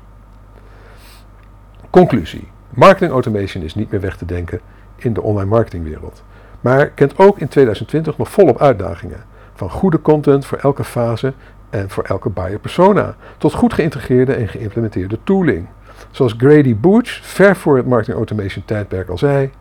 Conclusie. 1.89 2.48
Marketing 2.70 3.12
automation 3.12 3.63
is 3.63 3.76
niet 3.76 3.91
meer 3.91 4.02
weg 4.02 4.17
te 4.17 4.26
denken 4.26 4.60
in 4.96 5.13
de 5.13 5.22
online 5.22 5.50
marketingwereld. 5.50 6.24
Maar 6.62 6.88
kent 6.88 7.17
ook 7.17 7.39
in 7.39 7.48
2020 7.48 8.17
nog 8.17 8.30
volop 8.30 8.62
uitdagingen. 8.62 9.24
Van 9.54 9.70
goede 9.70 10.02
content 10.02 10.46
voor 10.46 10.58
elke 10.58 10.84
fase 10.84 11.34
en 11.70 11.89
voor 11.89 12.04
elke 12.04 12.30
buyer 12.30 12.60
persona, 12.60 13.15
tot 13.38 13.54
goed 13.54 13.74
geïntegreerde 13.74 14.34
en 14.34 14.48
geïmplementeerde 14.48 15.17
tooling. 15.24 15.67
Zoals 16.12 16.36
Grady 16.38 16.76
Booch 16.76 17.20
ver 17.22 17.56
voor 17.56 17.78
het 17.78 17.86
marketing 17.86 18.17
automation 18.17 18.65
tijdperk 18.65 19.10
al 19.10 19.17
zei: 19.17 19.52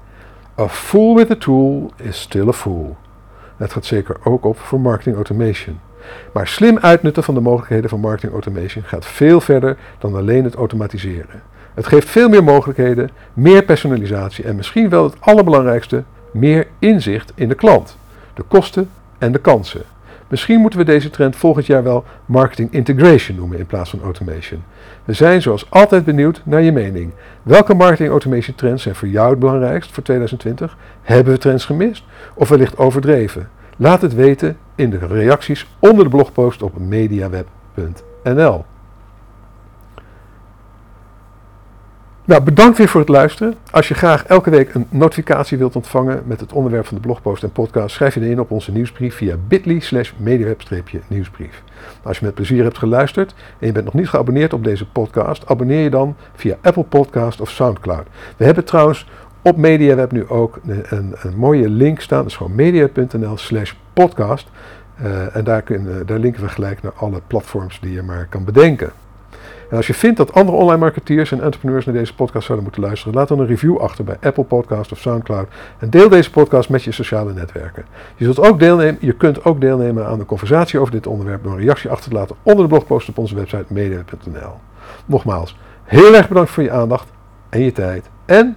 A 0.59 0.69
fool 0.69 1.17
with 1.17 1.31
a 1.31 1.37
tool 1.37 1.93
is 1.97 2.21
still 2.21 2.49
a 2.49 2.53
fool. 2.53 2.97
Dat 3.57 3.73
gaat 3.73 3.85
zeker 3.85 4.17
ook 4.25 4.45
op 4.45 4.59
voor 4.59 4.81
marketing 4.81 5.15
automation. 5.15 5.86
Maar 6.33 6.47
slim 6.47 6.79
uitnutten 6.79 7.23
van 7.23 7.35
de 7.35 7.40
mogelijkheden 7.40 7.90
van 7.90 8.01
marketing 8.01 8.33
automation 8.33 8.85
gaat 8.85 9.07
veel 9.07 9.40
verder 9.40 9.77
dan 9.99 10.14
alleen 10.14 10.45
het 10.45 10.55
automatiseren. 10.55 11.42
Het 11.75 11.87
geeft 11.87 12.09
veel 12.09 12.29
meer 12.29 12.45
mogelijkheden, 12.45 13.11
meer 13.33 13.64
personalisatie 13.64 14.45
en 14.45 14.57
misschien 14.57 14.88
wel 14.88 15.05
het 15.05 15.14
allerbelangrijkste, 15.21 16.03
meer 16.31 16.66
inzicht 16.79 17.33
in 17.35 17.49
de 17.49 17.55
klant, 17.55 17.99
de 18.35 18.42
kosten 18.42 18.90
en 19.19 19.33
de 19.33 19.38
kansen. 19.38 19.83
Misschien 20.29 20.61
moeten 20.61 20.79
we 20.79 20.85
deze 20.85 21.11
trend 21.11 21.37
volgend 21.37 21.66
jaar 21.66 21.83
wel 21.83 22.05
marketing 22.25 22.73
integration 22.73 23.37
noemen 23.37 23.59
in 23.59 23.66
plaats 23.66 23.90
van 23.90 24.03
automation. 24.03 24.64
We 25.05 25.12
zijn 25.12 25.42
zoals 25.42 25.71
altijd 25.71 26.05
benieuwd 26.05 26.40
naar 26.45 26.62
je 26.62 26.73
mening. 26.73 27.12
Welke 27.42 27.75
marketing 27.75 28.11
automation 28.11 28.55
trends 28.55 28.83
zijn 28.83 28.95
voor 28.95 29.09
jou 29.09 29.31
het 29.31 29.38
belangrijkst 29.38 29.92
voor 29.92 30.03
2020? 30.03 30.77
Hebben 31.03 31.33
we 31.33 31.38
trends 31.38 31.64
gemist? 31.64 32.05
Of 32.35 32.49
wellicht 32.49 32.79
overdreven? 32.79 33.49
Laat 33.77 34.03
het 34.03 34.15
weten 34.15 34.57
in 34.75 34.91
de 34.91 34.99
reacties 34.99 35.67
onder 35.79 36.05
de 36.05 36.11
blogpost 36.11 36.62
op 36.62 36.79
mediaweb.nl. 36.79 38.65
Nou, 42.27 42.43
bedankt 42.43 42.79
weer 42.79 42.89
voor 42.89 43.01
het 43.01 43.09
luisteren. 43.09 43.55
Als 43.71 43.89
je 43.89 43.95
graag 43.95 44.25
elke 44.25 44.51
week 44.51 44.75
een 44.75 44.87
notificatie 44.91 45.59
wilt 45.59 45.77
ontvangen 45.77 46.23
met 46.27 46.41
het 46.41 46.53
onderwerp 46.53 46.87
van 46.87 46.97
de 46.97 47.03
blogpost 47.03 47.43
en 47.43 47.53
podcast, 47.53 47.95
schrijf 47.95 48.15
je 48.15 48.31
in 48.31 48.41
op 48.41 48.51
onze 48.51 48.73
nieuwsbrief 48.73 49.15
via 49.15 49.37
bit.ly 49.49 49.81
slash 49.81 50.12
mediaweb-nieuwsbrief. 50.17 51.62
Als 52.03 52.19
je 52.19 52.25
met 52.25 52.35
plezier 52.35 52.62
hebt 52.62 52.79
geluisterd 52.79 53.35
en 53.59 53.67
je 53.67 53.73
bent 53.73 53.85
nog 53.85 53.95
niet 53.95 54.09
geabonneerd 54.09 54.53
op 54.53 54.65
deze 54.65 54.87
podcast, 54.87 55.47
abonneer 55.47 55.83
je 55.83 55.91
dan 55.91 56.17
via 56.35 56.57
Apple 56.62 56.85
Podcast 56.85 57.41
of 57.41 57.51
Soundcloud. 57.51 58.07
We 58.37 58.45
hebben 58.45 58.65
trouwens 58.65 59.07
op 59.47 59.57
MediaWeb 59.57 60.13
nu 60.13 60.29
ook 60.29 60.59
een, 60.67 61.15
een, 61.23 61.37
mooie 61.37 61.69
link 61.69 62.01
staan, 62.01 62.19
dat 62.19 62.27
is 62.27 62.37
gewoon 62.37 62.55
media.nl 62.55 63.37
slash 63.37 63.73
podcast. 63.93 64.49
Uh, 65.03 65.37
en 65.37 65.45
daar, 65.45 65.63
kun, 65.63 66.03
daar 66.07 66.19
linken 66.19 66.43
we 66.43 66.49
gelijk 66.49 66.83
naar 66.83 66.93
alle 66.93 67.21
platforms 67.27 67.81
die 67.81 67.93
je 67.93 68.03
maar 68.03 68.27
kan 68.31 68.45
bedenken. 68.45 68.93
En 69.71 69.77
als 69.77 69.87
je 69.87 69.95
vindt 69.95 70.17
dat 70.17 70.33
andere 70.33 70.57
online 70.57 70.79
marketeers 70.79 71.33
en 71.33 71.41
entrepreneurs 71.41 71.85
naar 71.85 71.95
deze 71.95 72.15
podcast 72.15 72.45
zouden 72.47 72.65
moeten 72.65 72.85
luisteren, 72.85 73.15
laat 73.15 73.29
dan 73.29 73.39
een 73.39 73.47
review 73.47 73.79
achter 73.79 74.05
bij 74.05 74.17
Apple 74.21 74.45
Podcast 74.45 74.93
of 74.93 74.99
Soundcloud 74.99 75.49
en 75.79 75.91
deel 75.91 76.09
deze 76.09 76.31
podcast 76.31 76.69
met 76.69 76.83
je 76.83 76.93
sociale 76.93 77.33
netwerken. 77.33 77.85
Je, 78.17 78.25
zult 78.25 78.41
ook 78.41 78.59
deelnemen, 78.59 78.99
je 79.01 79.13
kunt 79.13 79.45
ook 79.45 79.61
deelnemen 79.61 80.07
aan 80.07 80.19
de 80.19 80.27
conversatie 80.27 80.79
over 80.79 80.93
dit 80.93 81.07
onderwerp 81.07 81.43
door 81.43 81.53
een 81.53 81.59
reactie 81.59 81.91
achter 81.91 82.11
te 82.11 82.17
laten 82.17 82.37
onder 82.43 82.65
de 82.65 82.71
blogpost 82.71 83.09
op 83.09 83.19
onze 83.19 83.35
website 83.35 83.65
media.nl. 83.69 84.53
Nogmaals, 85.07 85.57
heel 85.85 86.15
erg 86.15 86.29
bedankt 86.29 86.51
voor 86.51 86.63
je 86.63 86.71
aandacht 86.71 87.09
en 87.49 87.61
je 87.61 87.73
tijd 87.73 88.11
en 88.25 88.57